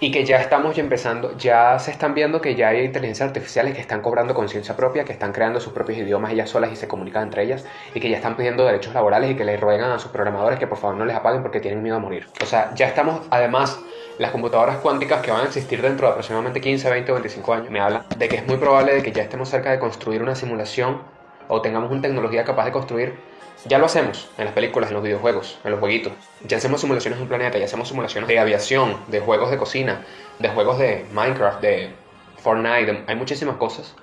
Y 0.03 0.11
que 0.11 0.25
ya 0.25 0.39
estamos 0.39 0.75
ya 0.75 0.83
empezando, 0.83 1.37
ya 1.37 1.79
se 1.79 1.91
están 1.91 2.15
viendo 2.15 2.41
que 2.41 2.55
ya 2.55 2.69
hay 2.69 2.87
inteligencias 2.87 3.29
artificiales 3.29 3.75
que 3.75 3.83
están 3.83 4.01
cobrando 4.01 4.33
conciencia 4.33 4.75
propia, 4.75 5.05
que 5.05 5.13
están 5.13 5.31
creando 5.31 5.61
sus 5.61 5.75
propios 5.75 5.99
idiomas 5.99 6.33
ellas 6.33 6.49
solas 6.49 6.73
y 6.73 6.77
se 6.77 6.89
comunican 6.89 7.25
entre 7.25 7.43
ellas, 7.43 7.67
y 7.95 8.01
que 8.01 8.09
ya 8.09 8.17
están 8.17 8.35
pidiendo 8.35 8.65
derechos 8.65 8.95
laborales 8.95 9.31
y 9.31 9.35
que 9.35 9.45
le 9.45 9.59
ruegan 9.59 9.91
a 9.91 9.99
sus 9.99 10.11
programadores 10.11 10.59
que 10.59 10.67
por 10.67 10.79
favor 10.79 10.97
no 10.97 11.05
les 11.05 11.15
apaguen 11.15 11.43
porque 11.43 11.61
tienen 11.61 11.83
miedo 11.83 11.97
a 11.97 11.99
morir. 11.99 12.27
O 12.43 12.47
sea, 12.47 12.75
ya 12.75 12.87
estamos, 12.87 13.27
además, 13.31 13.79
las 14.17 14.31
computadoras 14.31 14.79
cuánticas 14.79 15.21
que 15.21 15.33
van 15.33 15.43
a 15.43 15.45
existir 15.45 15.83
dentro 15.83 16.07
de 16.07 16.13
aproximadamente 16.13 16.63
15, 16.63 16.91
20 16.91 17.13
o 17.13 17.15
25 17.17 17.53
años, 17.53 17.71
me 17.71 17.81
hablan 17.81 18.07
de 18.17 18.29
que 18.29 18.37
es 18.37 18.47
muy 18.47 18.57
probable 18.57 18.95
de 18.95 19.03
que 19.03 19.13
ya 19.13 19.23
estemos 19.23 19.51
cerca 19.51 19.71
de 19.71 19.79
construir 19.79 20.23
una 20.23 20.35
simulación 20.35 21.03
o 21.49 21.61
tengamos 21.61 21.91
una 21.91 22.01
tecnología 22.01 22.45
capaz 22.45 22.65
de 22.65 22.73
construir 22.73 23.30
ya 23.67 23.79
lo 23.79 23.87
hacemos 23.87 24.31
en 24.39 24.47
las 24.47 24.55
películas, 24.55 24.91
en 24.91 24.95
los 24.95 25.03
videojuegos, 25.03 25.59
en 25.65 25.73
los 25.73 25.81
jueguitos. 25.81 26.13
Ya 26.47 26.57
hacemos 26.57 26.81
simulaciones 26.81 27.19
de 27.19 27.23
un 27.23 27.29
planeta, 27.29 27.59
ya 27.59 27.67
hacemos 27.67 27.89
simulaciones 27.89 28.29
de 28.29 28.39
aviación, 28.39 28.97
de 29.09 29.21
juegos 29.21 29.51
de 29.51 29.59
cocina, 29.59 30.05
de 30.39 30.49
juegos 30.49 30.79
de 30.79 31.05
Minecraft, 31.13 31.61
de 31.61 31.91
Fortnite. 32.39 33.05
hay 33.07 33.17
muchísimas 33.17 33.57
cosas 33.57 33.95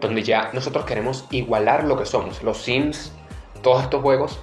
donde 0.00 0.22
ya 0.22 0.50
nosotros 0.52 0.84
queremos 0.84 1.26
igualar 1.30 1.84
lo 1.84 1.98
que 1.98 2.06
somos. 2.06 2.42
Los 2.42 2.62
Sims, 2.62 3.12
todos 3.62 3.82
estos 3.82 4.02
juegos, 4.02 4.40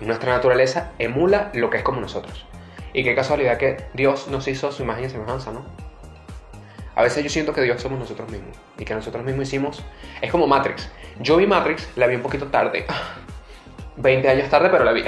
nuestra 0.00 0.32
naturaleza 0.32 0.92
emula 0.98 1.50
lo 1.54 1.70
que 1.70 1.78
es 1.78 1.82
como 1.82 2.00
nosotros. 2.00 2.44
Y 2.92 3.04
qué 3.04 3.14
casualidad 3.14 3.58
que 3.58 3.84
Dios 3.94 4.28
nos 4.28 4.48
hizo 4.48 4.72
su 4.72 4.82
imagen 4.82 5.04
y 5.04 5.10
semejanza, 5.10 5.52
¿no? 5.52 5.64
A 6.94 7.02
veces 7.02 7.22
yo 7.22 7.30
siento 7.30 7.52
que 7.52 7.62
Dios 7.62 7.80
somos 7.80 7.98
nosotros 7.98 8.28
mismos 8.28 8.56
y 8.76 8.84
que 8.84 8.94
nosotros 8.94 9.24
mismos 9.24 9.46
hicimos. 9.46 9.84
Es 10.20 10.32
como 10.32 10.48
Matrix. 10.48 10.88
Yo 11.20 11.36
vi 11.36 11.46
Matrix, 11.46 11.88
la 11.96 12.08
vi 12.08 12.16
un 12.16 12.22
poquito 12.22 12.46
tarde. 12.46 12.86
20 13.98 14.28
años 14.28 14.48
tarde, 14.48 14.68
pero 14.70 14.84
la 14.84 14.92
vi. 14.92 15.04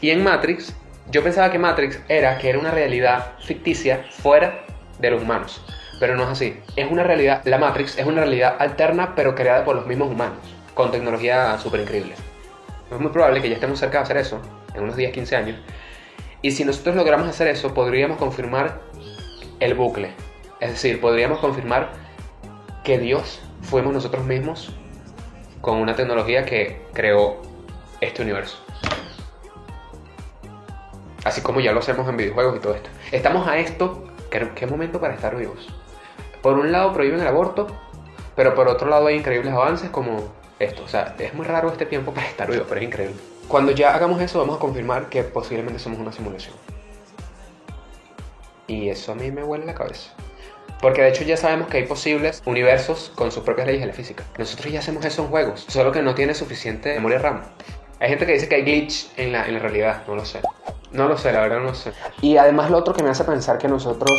y 0.00 0.10
en 0.10 0.22
Matrix, 0.22 0.74
yo 1.10 1.22
pensaba 1.22 1.50
que 1.50 1.58
Matrix 1.58 2.00
era 2.08 2.38
que 2.38 2.50
era 2.50 2.58
una 2.58 2.70
realidad 2.70 3.32
ficticia 3.40 4.06
fuera 4.10 4.64
de 4.98 5.10
los 5.10 5.22
humanos. 5.22 5.62
Pero 5.98 6.16
no 6.16 6.24
es 6.24 6.28
así. 6.28 6.56
Es 6.76 6.90
una 6.90 7.02
realidad, 7.02 7.42
la 7.44 7.58
Matrix 7.58 7.98
es 7.98 8.06
una 8.06 8.20
realidad 8.20 8.56
alterna, 8.58 9.14
pero 9.16 9.34
creada 9.34 9.64
por 9.64 9.74
los 9.74 9.86
mismos 9.86 10.10
humanos, 10.10 10.38
con 10.74 10.90
tecnología 10.90 11.58
súper 11.58 11.80
increíble. 11.80 12.14
Es 12.90 13.00
muy 13.00 13.10
probable 13.10 13.42
que 13.42 13.48
ya 13.48 13.54
estemos 13.54 13.78
cerca 13.78 13.98
de 13.98 14.04
hacer 14.04 14.16
eso, 14.18 14.40
en 14.74 14.82
unos 14.82 14.96
10, 14.96 15.12
15 15.12 15.36
años. 15.36 15.60
Y 16.40 16.52
si 16.52 16.64
nosotros 16.64 16.94
logramos 16.94 17.28
hacer 17.28 17.48
eso, 17.48 17.74
podríamos 17.74 18.18
confirmar 18.18 18.80
el 19.60 19.74
bucle. 19.74 20.12
Es 20.60 20.70
decir, 20.70 21.00
podríamos 21.00 21.40
confirmar 21.40 21.90
que 22.84 22.98
Dios 22.98 23.40
fuimos 23.62 23.92
nosotros 23.92 24.24
mismos 24.24 24.72
con 25.60 25.78
una 25.78 25.96
tecnología 25.96 26.44
que 26.44 26.80
creó 26.92 27.42
este 28.00 28.22
universo. 28.22 28.58
Así 31.24 31.40
como 31.40 31.60
ya 31.60 31.72
lo 31.72 31.80
hacemos 31.80 32.08
en 32.08 32.16
videojuegos 32.16 32.56
y 32.56 32.60
todo 32.60 32.74
esto. 32.74 32.90
Estamos 33.12 33.46
a 33.46 33.58
esto. 33.58 34.04
¿Qué, 34.30 34.66
momento 34.66 35.00
para 35.00 35.14
estar 35.14 35.36
vivos? 35.36 35.68
Por 36.42 36.58
un 36.58 36.70
lado 36.70 36.92
prohíben 36.92 37.20
el 37.20 37.26
aborto, 37.26 37.66
pero 38.36 38.54
por 38.54 38.68
otro 38.68 38.88
lado 38.88 39.06
hay 39.06 39.16
increíbles 39.16 39.52
avances 39.52 39.90
como 39.90 40.32
esto. 40.58 40.84
O 40.84 40.88
sea, 40.88 41.14
es 41.18 41.34
muy 41.34 41.46
raro 41.46 41.68
este 41.70 41.86
tiempo 41.86 42.12
para 42.12 42.26
estar 42.26 42.50
vivo, 42.50 42.64
pero 42.68 42.80
es 42.80 42.86
increíble. 42.86 43.16
Cuando 43.48 43.72
ya 43.72 43.94
hagamos 43.94 44.20
eso, 44.20 44.38
vamos 44.38 44.56
a 44.56 44.60
confirmar 44.60 45.08
que 45.08 45.22
posiblemente 45.22 45.78
somos 45.78 45.98
una 45.98 46.12
simulación. 46.12 46.54
Y 48.66 48.90
eso 48.90 49.12
a 49.12 49.14
mí 49.14 49.30
me 49.30 49.42
huele 49.42 49.64
la 49.64 49.74
cabeza. 49.74 50.12
Porque 50.80 51.02
de 51.02 51.08
hecho 51.08 51.24
ya 51.24 51.36
sabemos 51.36 51.68
que 51.68 51.78
hay 51.78 51.86
posibles 51.86 52.42
universos 52.44 53.10
con 53.16 53.32
sus 53.32 53.42
propias 53.42 53.66
leyes 53.66 53.80
de 53.80 53.88
la 53.88 53.94
física. 53.94 54.24
Nosotros 54.38 54.72
ya 54.72 54.78
hacemos 54.78 55.04
eso 55.04 55.22
en 55.22 55.28
juegos, 55.28 55.64
solo 55.68 55.90
que 55.90 56.02
no 56.02 56.14
tiene 56.14 56.34
suficiente 56.34 56.94
memoria 56.94 57.18
RAM. 57.18 57.42
Hay 58.00 58.10
gente 58.10 58.26
que 58.26 58.32
dice 58.32 58.48
que 58.48 58.54
hay 58.56 58.62
glitch 58.62 59.10
en 59.16 59.32
la, 59.32 59.46
en 59.46 59.54
la 59.54 59.58
realidad, 59.58 60.02
no 60.06 60.14
lo 60.14 60.24
sé. 60.24 60.40
No 60.92 61.08
lo 61.08 61.18
sé, 61.18 61.32
la 61.32 61.40
verdad 61.40 61.58
no 61.58 61.64
lo 61.64 61.74
sé. 61.74 61.92
Y 62.22 62.36
además 62.36 62.70
lo 62.70 62.78
otro 62.78 62.94
que 62.94 63.02
me 63.02 63.10
hace 63.10 63.24
pensar 63.24 63.58
que 63.58 63.68
nosotros, 63.68 64.10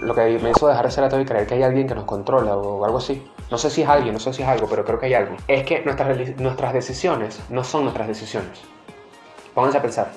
lo 0.00 0.14
que 0.14 0.38
me 0.38 0.50
hizo 0.50 0.68
dejar 0.68 0.86
de 0.86 0.90
ser 0.90 1.04
ateo 1.04 1.20
y 1.20 1.24
creer 1.24 1.46
que 1.46 1.54
hay 1.54 1.62
alguien 1.62 1.88
que 1.88 1.94
nos 1.94 2.04
controla 2.04 2.56
o 2.56 2.84
algo 2.84 2.98
así. 2.98 3.22
No 3.50 3.58
sé 3.58 3.70
si 3.70 3.82
es 3.82 3.88
alguien, 3.88 4.14
no 4.14 4.20
sé 4.20 4.32
si 4.32 4.42
es 4.42 4.48
algo, 4.48 4.68
pero 4.68 4.84
creo 4.84 5.00
que 5.00 5.06
hay 5.06 5.14
algo. 5.14 5.36
Es 5.48 5.64
que 5.64 5.82
nuestras, 5.84 6.16
nuestras 6.38 6.72
decisiones 6.72 7.40
no 7.50 7.64
son 7.64 7.82
nuestras 7.82 8.06
decisiones. 8.06 8.60
Pónganse 9.54 9.78
a 9.78 9.82
pensar. 9.82 10.12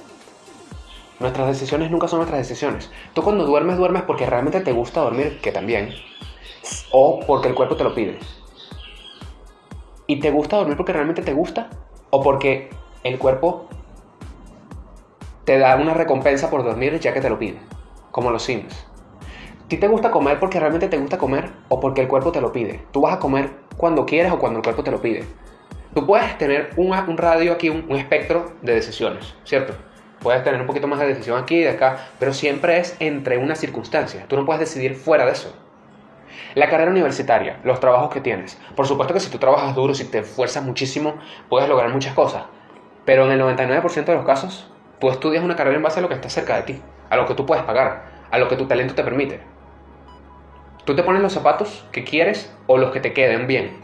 Nuestras 1.20 1.48
decisiones 1.48 1.90
nunca 1.90 2.08
son 2.08 2.20
nuestras 2.20 2.40
decisiones. 2.40 2.92
Tú 3.14 3.24
cuando 3.24 3.46
duermes, 3.46 3.78
duermes 3.78 4.04
porque 4.04 4.26
realmente 4.26 4.62
te 4.62 4.72
gusta 4.72 5.02
dormir, 5.02 5.40
que 5.42 5.52
también. 5.52 5.94
O 6.92 7.20
porque 7.26 7.48
el 7.48 7.56
cuerpo 7.56 7.76
te 7.76 7.84
lo 7.84 7.96
pide. 7.96 8.20
¿Y 10.08 10.20
te 10.20 10.30
gusta 10.30 10.58
dormir 10.58 10.78
porque 10.78 10.94
realmente 10.94 11.22
te 11.22 11.34
gusta? 11.34 11.70
¿O 12.10 12.22
porque 12.22 12.70
el 13.04 13.18
cuerpo 13.18 13.68
te 15.46 15.58
da 15.58 15.76
una 15.76 15.94
recompensa 15.94 16.50
por 16.50 16.64
dormir 16.64 17.00
ya 17.00 17.14
que 17.14 17.22
te 17.22 17.30
lo 17.30 17.40
pide? 17.40 17.60
Como 18.12 18.32
los 18.32 18.44
Sims. 18.44 18.88
¿A 19.66 19.68
ti 19.68 19.78
te 19.78 19.88
gusta 19.88 20.12
comer 20.12 20.40
porque 20.40 20.60
realmente 20.60 20.88
te 20.88 20.98
gusta 20.98 21.18
comer 21.18 21.50
o 21.70 21.80
porque 21.80 22.02
el 22.02 22.08
cuerpo 22.08 22.32
te 22.32 22.42
lo 22.42 22.52
pide? 22.52 22.84
Tú 22.92 23.02
vas 23.02 23.16
a 23.16 23.20
comer 23.20 23.50
cuando 23.78 24.06
quieres 24.06 24.32
o 24.32 24.40
cuando 24.40 24.60
el 24.60 24.64
cuerpo 24.64 24.84
te 24.84 24.92
lo 24.92 25.02
pide. 25.02 25.26
Tú 25.94 26.06
puedes 26.06 26.38
tener 26.38 26.72
un, 26.78 27.18
radio 27.18 27.54
aquí, 27.54 27.70
un, 27.70 27.86
un 27.90 27.98
espectro 27.98 28.54
de 28.62 28.76
decisiones, 28.76 29.34
¿cierto? 29.44 29.74
Puedes 30.22 30.44
tener 30.44 30.62
un 30.62 30.68
poquito 30.68 30.88
más 30.88 31.00
de 31.00 31.08
decisión 31.08 31.42
aquí 31.42 31.56
y 31.56 31.64
de 31.64 31.70
acá, 31.70 31.98
pero 32.20 32.34
siempre 32.34 32.78
es 32.78 32.96
entre 33.00 33.38
unas 33.38 33.60
circunstancias. 33.60 34.28
Tú 34.28 34.38
no 34.38 34.46
puedes 34.46 34.60
decidir 34.60 34.96
fuera 34.96 35.26
de 35.26 35.32
eso. 35.32 35.54
La 36.54 36.70
carrera 36.70 36.92
universitaria, 36.92 37.60
los 37.64 37.80
trabajos 37.80 38.10
que 38.14 38.22
tienes. 38.22 38.60
Por 38.76 38.86
supuesto 38.86 39.14
que 39.14 39.20
si 39.20 39.30
tú 39.30 39.38
trabajas 39.38 39.74
duro, 39.74 39.94
si 39.94 40.06
te 40.06 40.20
esfuerzas 40.20 40.64
muchísimo, 40.64 41.16
puedes 41.50 41.68
lograr 41.68 41.92
muchas 41.92 42.14
cosas. 42.14 42.44
Pero 43.06 43.26
en 43.26 43.32
el 43.32 43.42
99% 43.42 44.06
de 44.06 44.16
los 44.16 44.26
casos, 44.26 44.68
tú 45.00 45.10
estudias 45.10 45.44
una 45.44 45.56
carrera 45.56 45.78
en 45.78 45.84
base 45.84 46.00
a 46.00 46.02
lo 46.02 46.08
que 46.10 46.16
está 46.16 46.30
cerca 46.30 46.56
de 46.58 46.64
ti, 46.64 46.82
a 47.10 47.16
lo 47.18 47.26
que 47.26 47.34
tú 47.34 47.46
puedes 47.46 47.64
pagar, 47.64 48.06
a 48.30 48.38
lo 48.38 48.48
que 48.48 48.56
tu 48.56 48.66
talento 48.68 48.94
te 48.96 49.04
permite. 49.04 49.42
Tú 50.86 50.96
te 50.96 51.04
pones 51.04 51.22
los 51.22 51.34
zapatos 51.34 51.86
que 51.92 52.04
quieres 52.04 52.54
o 52.68 52.78
los 52.78 52.92
que 52.92 53.00
te 53.00 53.14
queden 53.14 53.48
bien. 53.48 53.80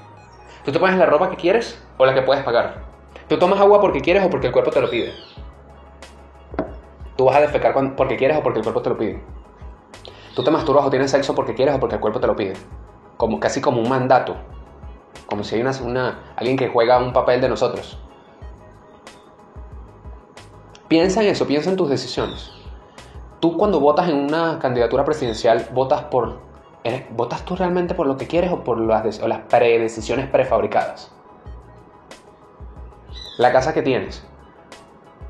Tú 0.66 0.72
te 0.72 0.80
pones 0.80 0.98
la 0.98 1.06
ropa 1.06 1.30
que 1.30 1.36
quieres 1.38 1.84
o 1.98 2.06
la 2.06 2.14
que 2.14 2.22
puedes 2.22 2.44
pagar. 2.44 2.84
Tú 3.28 3.38
tomas 3.38 3.60
agua 3.60 3.80
porque 3.82 4.02
quieres 4.02 4.24
o 4.26 4.30
porque 4.30 4.48
el 4.48 4.54
cuerpo 4.54 4.72
te 4.72 4.82
lo 4.82 4.90
pide. 4.90 5.14
Tú 7.16 7.26
vas 7.26 7.36
a 7.36 7.42
defecar 7.42 7.74
porque 7.96 8.18
quieres 8.18 8.38
o 8.38 8.44
porque 8.44 8.60
el 8.60 8.64
cuerpo 8.64 8.82
te 8.82 8.90
lo 8.90 8.98
pide. 8.98 9.22
Tú 10.36 10.44
te 10.44 10.52
masturbas 10.52 10.86
o 10.86 10.90
tienes 10.90 11.10
sexo 11.10 11.34
porque 11.34 11.56
quieres 11.56 11.76
o 11.76 11.80
porque 11.80 11.96
el 11.96 12.02
cuerpo 12.02 12.20
te 12.20 12.28
lo 12.28 12.36
pide. 12.36 12.54
Como, 13.18 13.40
casi 13.40 13.60
como 13.60 13.82
un 13.82 13.90
mandato. 13.90 14.36
Como 15.26 15.44
si 15.44 15.56
hay 15.56 15.62
una, 15.62 15.72
una- 15.82 16.20
alguien 16.36 16.58
que 16.58 16.68
juega 16.70 17.00
un 17.00 17.14
papel 17.14 17.42
de 17.42 17.50
nosotros. 17.50 18.00
Piensa 20.88 21.22
en 21.22 21.28
eso, 21.28 21.46
piensa 21.46 21.70
en 21.70 21.76
tus 21.76 21.90
decisiones. 21.90 22.50
Tú 23.42 23.58
cuando 23.58 23.82
votas 23.82 24.08
en 24.10 24.16
una 24.16 24.58
candidatura 24.60 25.04
presidencial, 25.04 25.68
votas 25.74 26.04
por... 26.04 26.40
¿Votas 27.10 27.44
tú 27.44 27.58
realmente 27.58 27.94
por 27.94 28.08
lo 28.08 28.16
que 28.16 28.28
quieres 28.28 28.50
o 28.50 28.64
por 28.64 28.80
las, 28.80 29.18
predecisiones 29.50 30.30
prefabricadas? 30.30 31.12
La 33.38 33.52
casa 33.52 33.74
que 33.74 33.82
tienes. 33.82 34.26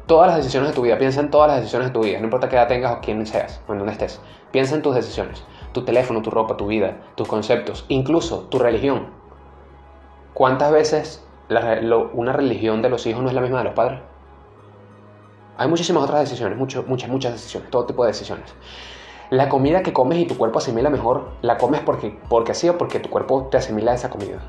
Todas 0.05 0.27
las 0.27 0.37
decisiones 0.37 0.69
de 0.69 0.75
tu 0.75 0.83
vida, 0.83 0.99
piensa 0.99 1.19
en 1.19 1.31
todas 1.31 1.47
las 1.47 1.57
decisiones 1.57 1.87
de 1.87 1.93
tu 1.93 2.03
vida, 2.03 2.19
no 2.19 2.25
importa 2.25 2.47
qué 2.47 2.55
edad 2.55 2.67
tengas 2.67 2.95
o 2.95 3.01
quién 3.01 3.25
seas 3.25 3.59
o 3.67 3.73
en 3.73 3.79
dónde 3.79 3.93
estés. 3.93 4.21
Piensa 4.51 4.75
en 4.75 4.83
tus 4.83 4.93
decisiones, 4.93 5.43
tu 5.73 5.83
teléfono, 5.83 6.21
tu 6.21 6.29
ropa, 6.29 6.55
tu 6.55 6.67
vida, 6.67 6.97
tus 7.15 7.27
conceptos, 7.27 7.85
incluso 7.87 8.41
tu 8.41 8.59
religión. 8.59 9.07
¿Cuántas 10.35 10.71
veces 10.71 11.25
una 12.13 12.33
religión 12.33 12.83
de 12.83 12.89
los 12.89 13.07
hijos 13.07 13.23
no 13.23 13.29
es 13.29 13.35
la 13.35 13.41
misma 13.41 13.57
de 13.57 13.63
los 13.63 13.73
padres? 13.73 13.99
Hay 15.57 15.67
muchísimas 15.67 16.03
otras 16.03 16.21
decisiones, 16.21 16.57
mucho- 16.57 16.83
muchas, 16.87 17.09
muchas 17.09 17.33
decisiones, 17.33 17.69
todo 17.71 17.85
tipo 17.85 18.03
de 18.03 18.09
decisiones. 18.11 18.53
La 19.29 19.49
comida 19.49 19.81
que 19.83 19.91
comes 19.91 20.19
y 20.19 20.25
tu 20.25 20.37
cuerpo 20.37 20.59
asimila 20.59 20.89
mejor, 20.89 21.31
la 21.41 21.57
comes 21.57 21.81
porque, 21.81 22.17
porque 22.29 22.51
así 22.51 22.69
o 22.69 22.77
porque 22.77 22.99
tu 22.99 23.09
cuerpo 23.09 23.47
te 23.51 23.57
asimila 23.57 23.93
esa 23.93 24.09
comida. 24.09 24.39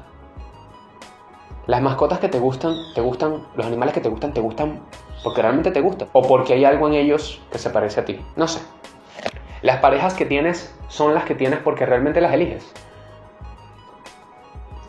Las 1.67 1.83
mascotas 1.83 2.19
que 2.19 2.29
te 2.29 2.39
gustan, 2.39 2.77
te 2.95 3.01
gustan, 3.01 3.47
los 3.55 3.67
animales 3.67 3.95
que 3.95 4.01
te 4.01 4.09
gustan, 4.09 4.33
te 4.33 4.41
gustan 4.41 4.81
porque 5.25 5.43
realmente 5.43 5.71
te 5.71 5.81
gustan. 5.81 6.09
O 6.13 6.23
porque 6.23 6.55
hay 6.55 6.65
algo 6.65 6.87
en 6.87 6.95
ellos 6.95 7.43
que 7.51 7.59
se 7.59 7.71
parece 7.71 8.01
a 8.01 8.05
ti. 8.05 8.25
No 8.37 8.47
sé. 8.47 8.61
Las 9.63 9.79
parejas 9.81 10.15
que 10.15 10.25
tienes 10.25 10.75
son 10.89 11.13
las 11.15 11.25
que 11.25 11.35
tienes 11.35 11.59
porque 11.59 11.85
realmente 11.85 12.21
las 12.21 12.33
eliges. 12.33 12.73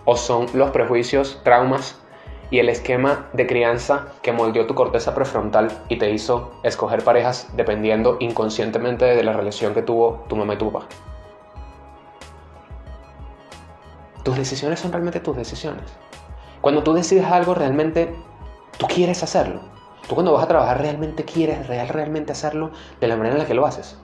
O 0.05 0.15
son 0.15 0.45
los 0.53 0.69
prejuicios, 0.71 1.41
traumas 1.43 1.99
y 2.51 2.59
el 2.59 2.69
esquema 2.69 3.27
de 3.33 3.45
crianza 3.45 4.07
que 4.21 4.31
moldeó 4.31 4.65
tu 4.65 4.75
corteza 4.75 5.13
prefrontal 5.13 5.69
y 5.87 5.97
te 5.97 6.09
hizo 6.11 6.51
escoger 6.63 7.03
parejas 7.03 7.47
dependiendo 7.55 8.17
inconscientemente 8.19 9.05
de 9.05 9.23
la 9.23 9.33
relación 9.33 9.73
que 9.73 9.81
tuvo 9.81 10.25
tu 10.27 10.35
mamá 10.35 10.55
y 10.55 10.57
tu 10.57 10.71
papá. 10.71 10.87
Tus 14.23 14.35
decisiones 14.35 14.79
son 14.79 14.91
realmente 14.91 15.19
tus 15.19 15.37
decisiones. 15.37 15.85
Cuando 16.61 16.83
tú 16.83 16.93
decides 16.93 17.25
algo, 17.25 17.53
realmente 17.53 18.13
tú 18.77 18.87
quieres 18.87 19.23
hacerlo. 19.23 19.61
Tú 20.07 20.15
cuando 20.15 20.33
vas 20.33 20.43
a 20.43 20.47
trabajar 20.47 20.81
realmente 20.81 21.23
quieres 21.23 21.67
real, 21.67 21.87
realmente 21.87 22.31
hacerlo 22.31 22.71
de 22.99 23.07
la 23.07 23.15
manera 23.15 23.35
en 23.35 23.41
la 23.41 23.47
que 23.47 23.53
lo 23.53 23.65
haces. 23.65 23.97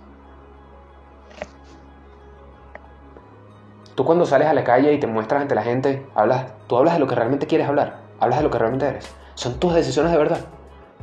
Tú 3.95 4.03
cuando 4.05 4.25
sales 4.25 4.47
a 4.47 4.53
la 4.53 4.63
calle 4.63 4.93
y 4.93 4.99
te 4.99 5.07
muestras 5.07 5.41
ante 5.41 5.55
la 5.55 5.63
gente, 5.63 6.05
hablas, 6.15 6.51
tú 6.67 6.77
hablas 6.77 6.95
de 6.95 6.99
lo 6.99 7.07
que 7.07 7.15
realmente 7.15 7.47
quieres 7.47 7.67
hablar, 7.67 8.04
hablas 8.19 8.39
de 8.39 8.43
lo 8.43 8.51
que 8.51 8.57
realmente 8.57 8.87
eres. 8.87 9.13
Son 9.35 9.59
tus 9.59 9.73
decisiones 9.73 10.11
de 10.11 10.17
verdad. 10.17 10.39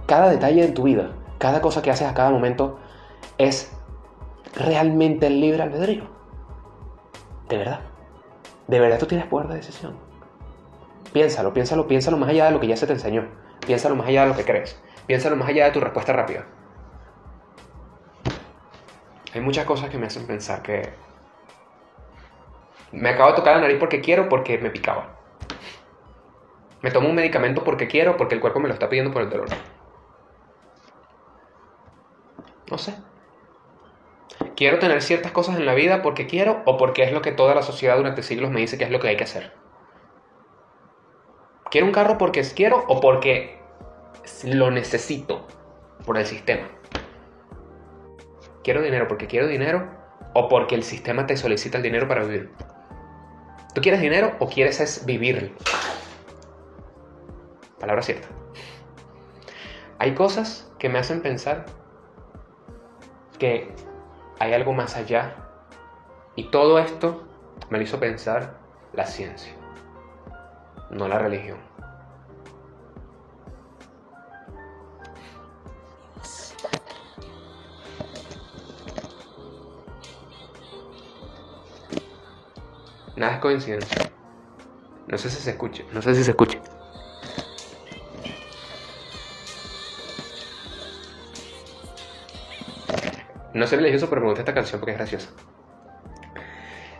Cada 0.07 0.31
detalle 0.31 0.67
de 0.67 0.73
tu 0.73 0.85
vida, 0.85 1.11
cada 1.39 1.61
cosa 1.61 1.83
que 1.83 1.91
haces 1.91 2.09
a 2.09 2.15
cada 2.15 2.31
momento 2.31 2.79
es 3.39 3.73
realmente 4.55 5.27
el 5.27 5.41
libre 5.41 5.63
albedrío. 5.63 6.05
De 7.49 7.57
verdad. 7.57 7.81
De 8.69 8.81
verdad 8.81 8.99
tú 8.99 9.07
tienes 9.07 9.27
poder 9.27 9.49
de 9.49 9.57
decisión. 9.57 9.97
Piénsalo, 11.13 11.53
piénsalo, 11.53 11.87
piénsalo 11.87 12.17
más 12.17 12.31
allá 12.31 12.47
de 12.47 12.53
lo 12.53 12.61
que 12.61 12.67
ya 12.67 12.77
se 12.77 12.87
te 12.87 12.95
enseñó. 12.95 13.29
Piénsalo 13.67 13.95
más 13.97 14.09
allá 14.09 14.23
de 14.23 14.29
lo 14.29 14.37
que 14.37 14.45
crees. 14.45 14.81
Piénsalo 15.07 15.37
más 15.37 15.49
allá 15.49 15.67
de 15.67 15.73
tu 15.73 15.81
respuesta 15.81 16.13
rápida. 16.13 16.47
Hay 19.35 19.41
muchas 19.41 19.65
cosas 19.65 19.91
que 19.91 19.99
me 19.99 20.07
hacen 20.07 20.27
pensar 20.27 20.63
que 20.63 20.91
me 22.93 23.09
acabo 23.09 23.31
de 23.31 23.37
tocar 23.37 23.57
la 23.57 23.63
nariz 23.63 23.79
porque 23.79 24.01
quiero, 24.01 24.29
porque 24.29 24.59
me 24.59 24.71
picaba. 24.71 25.22
Me 26.83 26.91
tomo 26.91 27.09
un 27.09 27.15
medicamento 27.15 27.63
porque 27.65 27.87
quiero, 27.87 28.17
porque 28.17 28.35
el 28.35 28.41
cuerpo 28.41 28.61
me 28.61 28.69
lo 28.69 28.75
está 28.75 28.89
pidiendo 28.89 29.13
por 29.13 29.23
el 29.23 29.31
dolor. 29.31 29.49
No 32.71 32.77
sé. 32.77 32.95
Quiero 34.57 34.79
tener 34.79 35.01
ciertas 35.03 35.33
cosas 35.33 35.57
en 35.57 35.67
la 35.67 35.75
vida 35.75 36.03
porque 36.03 36.27
quiero 36.27 36.63
o 36.67 36.77
porque 36.77 37.05
es 37.05 37.13
lo 37.13 37.23
que 37.23 37.33
toda 37.33 37.55
la 37.55 37.63
sociedad 37.63 37.97
durante 37.97 38.23
siglos 38.23 38.51
me 38.51 38.61
dice 38.61 38.79
que 38.79 38.85
es 38.85 38.91
lo 38.91 38.99
que 38.99 39.09
hay 39.09 39.17
que 39.17 39.25
hacer. 39.25 39.53
Quiero 41.71 41.87
un 41.87 41.93
carro 41.93 42.19
porque 42.19 42.43
quiero 42.55 42.85
o 42.89 43.01
porque 43.01 43.59
lo 44.45 44.71
necesito 44.71 45.47
por 46.05 46.19
el 46.19 46.27
sistema. 46.27 46.69
Quiero 48.65 48.83
dinero 48.83 49.09
porque 49.09 49.27
quiero 49.27 49.47
dinero 49.47 49.89
o 50.35 50.49
porque 50.49 50.75
el 50.75 50.83
sistema 50.83 51.27
te 51.27 51.37
solicita 51.37 51.79
el 51.79 51.83
dinero 51.83 52.09
para 52.09 52.25
vivir. 52.25 52.51
¿Tú 53.75 53.81
quieres 53.81 54.01
dinero 54.01 54.37
o 54.39 54.49
quieres 54.49 54.81
es 54.81 55.07
vivir? 55.07 55.55
Palabra 57.83 58.01
cierta. 58.03 58.29
Hay 59.99 60.15
cosas 60.15 60.71
que 60.79 60.89
me 60.89 61.01
hacen 61.01 61.21
pensar 61.21 61.67
que 63.41 63.75
hay 64.39 64.53
algo 64.53 64.73
más 64.73 64.95
allá 64.95 65.35
y 66.37 66.45
todo 66.53 66.79
esto 66.79 67.25
me 67.71 67.79
lo 67.79 67.83
hizo 67.83 67.99
pensar 67.99 68.55
la 68.93 69.05
ciencia, 69.05 69.53
no 70.91 71.09
la 71.09 71.19
religión. 71.19 71.59
Nada 83.17 83.35
es 83.35 83.41
coincidencia. 83.41 84.13
No 85.09 85.19
sé 85.19 85.29
si 85.29 85.43
se 85.43 85.51
escuche. 85.51 85.85
No 85.93 86.01
sé 86.01 86.15
si 86.15 86.23
se 86.23 86.31
escuche. 86.31 86.62
No 93.63 93.69
soy 93.69 93.79
religioso, 93.79 94.09
pero 94.09 94.21
me 94.23 94.27
gusta 94.27 94.41
esta 94.41 94.55
canción 94.55 94.81
porque 94.81 94.91
es 94.91 94.99
graciosa. 94.99 95.31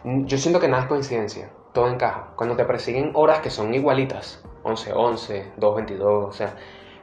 Yo 0.05 0.39
siento 0.39 0.61
que 0.61 0.69
nada 0.69 0.85
es 0.85 0.89
coincidencia. 0.89 1.51
Todo 1.73 1.91
encaja. 1.91 2.29
Cuando 2.37 2.55
te 2.55 2.65
persiguen 2.65 3.11
horas 3.15 3.41
que 3.41 3.51
son 3.51 3.75
igualitas. 3.75 4.45
11, 4.63 4.93
11, 4.93 5.53
2, 5.57 5.75
22. 5.75 6.29
O 6.29 6.33
sea, 6.33 6.55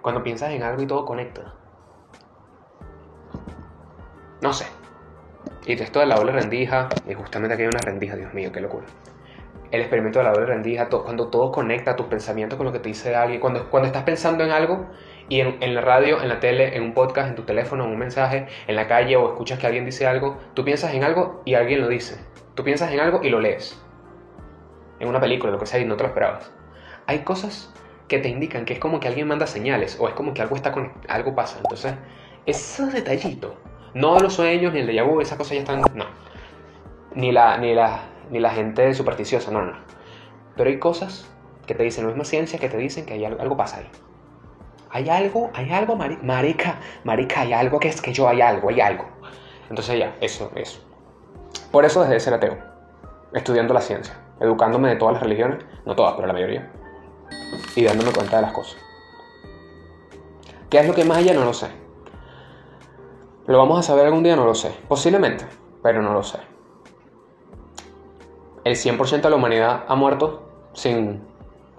cuando 0.02 0.24
piensas 0.24 0.52
en 0.52 0.64
algo 0.64 0.82
y 0.82 0.88
todo 0.88 1.04
conecta. 1.04 1.56
No 4.42 4.54
sé. 4.54 4.66
Y 5.66 5.74
esto 5.74 6.00
de 6.00 6.06
la 6.06 6.16
doble 6.16 6.32
rendija, 6.32 6.88
y 7.06 7.14
justamente 7.14 7.56
aquí 7.56 7.64
hay 7.64 7.68
una 7.68 7.80
rendija, 7.80 8.16
Dios 8.16 8.34
mío, 8.34 8.54
qué 8.54 8.62
locura. 8.62 8.86
El 9.72 9.82
experimento 9.82 10.20
de 10.20 10.24
la 10.24 10.32
doble 10.32 10.46
rendija, 10.46 10.88
cuando 10.88 11.28
todo 11.28 11.52
conecta 11.52 11.98
tus 11.98 12.06
pensamientos 12.06 12.56
con 12.56 12.66
lo 12.66 12.72
que 12.72 12.80
te 12.80 12.88
dice 12.88 13.14
alguien, 13.14 13.42
cuando, 13.42 13.70
cuando 13.70 13.88
estás 13.88 14.04
pensando 14.04 14.46
en 14.46 14.52
algo 14.52 14.86
y 15.30 15.42
en, 15.42 15.76
la 15.76 15.82
radio, 15.82 16.22
en 16.22 16.28
la 16.28 16.40
tele, 16.40 16.76
en 16.76 16.84
un 16.84 16.94
podcast, 16.94 17.30
en 17.30 17.36
tu 17.36 17.44
teléfono, 17.44 17.86
en 17.86 17.92
un 17.92 18.00
mensaje, 18.00 18.48
en 18.68 18.76
la 18.76 18.88
calle 18.88 19.16
o 19.16 19.30
escuchas 19.30 19.60
que 19.60 19.68
alguien 19.68 19.86
dice 19.86 20.08
algo, 20.08 20.38
tú 20.56 20.66
piensas 20.66 20.94
en 20.96 21.04
algo 21.04 21.44
y 21.46 21.54
alguien 21.54 21.82
lo 21.82 21.88
dice. 21.88 22.20
Tú 22.56 22.64
piensas 22.64 22.92
en 22.92 23.00
algo 23.00 23.22
y 23.24 23.30
lo 23.30 23.40
lees. 23.40 23.80
En 25.00 25.08
una 25.08 25.22
película, 25.22 25.52
lo 25.52 25.60
que 25.60 25.68
sea, 25.68 25.80
y 25.80 25.86
no 25.86 25.96
te 25.96 26.04
lo 26.04 26.10
esperabas. 26.10 26.52
Hay 27.06 27.20
cosas 27.20 27.74
que 28.08 28.18
te 28.18 28.28
indican 28.28 28.66
que 28.66 28.74
es 28.74 28.80
como 28.80 29.00
que 29.00 29.08
alguien 29.08 29.28
manda 29.28 29.46
señales 29.46 29.98
o 30.00 30.10
es 30.10 30.16
como 30.16 30.34
que 30.34 30.42
algo 30.42 30.56
está 30.56 30.72
con 30.72 30.92
algo 31.08 31.36
pasa. 31.36 31.58
Entonces, 31.60 31.94
esos 32.48 32.92
detallitos, 32.92 33.54
no 33.94 34.20
los 34.20 34.34
sueños 34.34 34.74
ni 34.74 34.80
el 34.80 34.88
de 34.88 35.02
vu, 35.04 35.22
esas 35.22 35.38
cosas 35.38 35.54
ya 35.54 35.60
están, 35.60 35.82
no. 35.94 36.06
Ni 37.14 37.32
la 37.32 37.58
ni 37.58 37.76
la 37.76 38.02
ni 38.32 38.40
la 38.40 38.50
gente 38.50 38.94
supersticiosa, 38.96 39.52
no, 39.52 39.62
no. 39.62 39.74
Pero 40.58 40.70
hay 40.70 40.80
cosas 40.80 41.32
que 41.68 41.76
te 41.76 41.84
dicen, 41.84 42.04
la 42.04 42.10
misma 42.10 42.26
ciencia 42.26 42.60
que 42.60 42.68
te 42.68 42.78
dicen 42.78 43.06
que 43.06 43.14
hay 43.14 43.26
algo 43.26 43.56
pasa 43.56 43.78
ahí. 43.78 43.90
Hay 44.92 45.10
algo, 45.10 45.52
hay 45.54 45.72
algo, 45.72 45.96
mari- 45.96 46.20
marica, 46.24 46.80
marica, 47.04 47.42
hay 47.42 47.54
algo 47.54 47.80
que 47.80 47.90
es 47.90 48.02
que 48.02 48.12
yo 48.14 48.28
hay 48.28 48.42
algo, 48.42 48.70
hay 48.70 48.82
algo. 48.82 49.06
Entonces 49.70 50.00
ya, 50.00 50.16
eso, 50.20 50.52
eso. 50.56 50.80
Por 51.72 51.86
eso 51.86 52.02
dejé 52.02 52.14
de 52.16 52.20
ser 52.20 52.34
ateo, 52.34 52.58
estudiando 53.34 53.74
la 53.74 53.82
ciencia, 53.82 54.16
educándome 54.40 54.90
de 54.90 54.96
todas 54.96 55.14
las 55.14 55.24
religiones, 55.24 55.64
no 55.86 55.96
todas, 55.96 56.16
pero 56.16 56.26
la 56.28 56.34
mayoría, 56.34 56.72
y 57.76 57.84
dándome 57.84 58.12
cuenta 58.12 58.38
de 58.38 58.42
las 58.44 58.52
cosas. 58.52 58.82
¿Qué 60.70 60.80
es 60.80 60.88
lo 60.88 60.94
que 60.96 61.04
más 61.04 61.18
allá? 61.20 61.34
No 61.34 61.46
lo 61.46 61.54
sé. 61.54 61.68
¿Lo 63.46 63.58
vamos 63.58 63.80
a 63.80 63.84
saber 63.84 64.06
algún 64.06 64.24
día? 64.24 64.36
No 64.36 64.46
lo 64.46 64.54
sé. 64.54 64.72
Posiblemente, 64.88 65.46
pero 65.82 66.02
no 66.04 66.14
lo 66.14 66.22
sé. 66.22 66.38
El 68.64 68.76
100% 68.76 69.22
de 69.22 69.30
la 69.32 69.36
humanidad 69.36 69.84
ha 69.88 69.96
muerto 69.96 70.44
sin... 70.74 71.22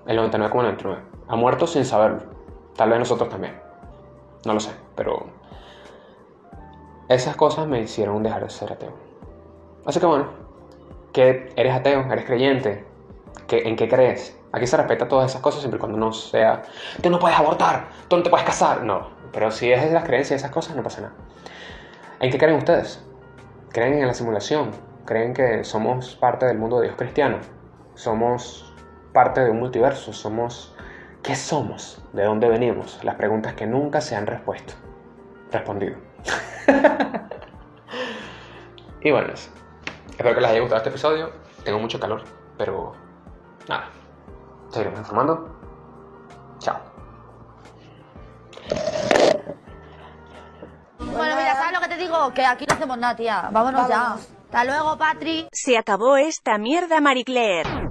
El 0.07 0.18
99,99. 0.18 0.99
Ha 1.29 1.37
muerto 1.37 1.66
sin 1.68 1.85
saberlo. 1.85 2.23
Tal 2.81 2.88
vez 2.88 2.99
nosotros 2.99 3.29
también. 3.29 3.61
No 4.47 4.55
lo 4.55 4.61
sé, 4.61 4.71
pero... 4.97 5.27
Esas 7.11 7.37
cosas 7.37 7.66
me 7.66 7.79
hicieron 7.83 8.23
dejar 8.23 8.43
de 8.45 8.49
ser 8.49 8.73
ateo. 8.73 8.95
Así 9.85 10.01
que 10.01 10.07
bueno, 10.07 10.29
que 11.12 11.53
eres 11.57 11.75
ateo, 11.75 12.11
eres 12.11 12.25
creyente, 12.25 12.87
¿Qué- 13.47 13.69
¿en 13.69 13.77
qué 13.77 13.87
crees? 13.87 14.35
Aquí 14.51 14.66
se 14.66 14.79
respeta 14.79 15.09
todas 15.09 15.31
esas 15.31 15.43
cosas 15.43 15.61
siempre 15.61 15.77
y 15.77 15.81
cuando 15.81 15.99
no 15.99 16.11
sea, 16.14 16.62
tú 17.03 17.11
no 17.11 17.19
puedes 17.19 17.38
abortar, 17.38 17.88
tú 18.09 18.16
no 18.16 18.23
te 18.23 18.31
puedes 18.31 18.47
casar. 18.47 18.83
No, 18.83 19.11
pero 19.31 19.51
si 19.51 19.71
es 19.71 19.85
de 19.85 19.90
las 19.93 20.05
creencias 20.05 20.40
esas 20.40 20.51
cosas, 20.51 20.75
no 20.75 20.83
pasa 20.83 21.03
nada. 21.03 21.12
¿En 22.21 22.31
qué 22.31 22.38
creen 22.38 22.57
ustedes? 22.57 23.05
¿Creen 23.73 23.99
en 23.99 24.07
la 24.07 24.14
simulación? 24.14 24.71
¿Creen 25.05 25.35
que 25.35 25.64
somos 25.64 26.16
parte 26.16 26.47
del 26.47 26.57
mundo 26.57 26.79
de 26.81 26.87
Dios 26.87 26.97
cristiano? 26.97 27.40
¿Somos 27.95 28.73
parte 29.12 29.43
de 29.45 29.51
un 29.51 29.59
multiverso? 29.59 30.14
¿Somos... 30.14 30.75
¿Qué 31.31 31.37
somos? 31.37 32.03
¿De 32.12 32.25
dónde 32.25 32.49
venimos? 32.49 32.99
Las 33.05 33.14
preguntas 33.14 33.55
que 33.55 33.64
nunca 33.64 34.01
se 34.01 34.16
han 34.16 34.27
respuesto. 34.27 34.73
Respondido. 35.53 35.97
y 39.01 39.12
bueno, 39.12 39.33
eso. 39.33 39.49
Espero 40.09 40.35
que 40.35 40.40
les 40.40 40.51
haya 40.51 40.59
gustado 40.59 40.79
este 40.79 40.88
episodio. 40.88 41.31
Tengo 41.62 41.79
mucho 41.79 42.01
calor, 42.01 42.25
pero 42.59 42.95
nada. 43.69 43.90
Seguiremos 44.71 44.99
informando. 44.99 45.57
Chao. 46.59 46.81
Bueno, 50.99 51.37
mira, 51.37 51.55
¿sabes 51.55 51.73
lo 51.75 51.81
que 51.81 51.95
te 51.95 51.97
digo? 51.97 52.35
Que 52.35 52.45
aquí 52.45 52.66
no 52.69 52.75
hacemos 52.75 52.99
nada, 52.99 53.14
tía. 53.14 53.51
Vámonos, 53.53 53.88
ya. 53.88 54.14
Hasta 54.14 54.64
luego, 54.64 54.99
Patri. 54.99 55.47
Se 55.53 55.79
acabó 55.79 56.16
esta 56.16 56.59
mierda, 56.59 57.01
Marie 57.01 57.23
Claire. 57.23 57.89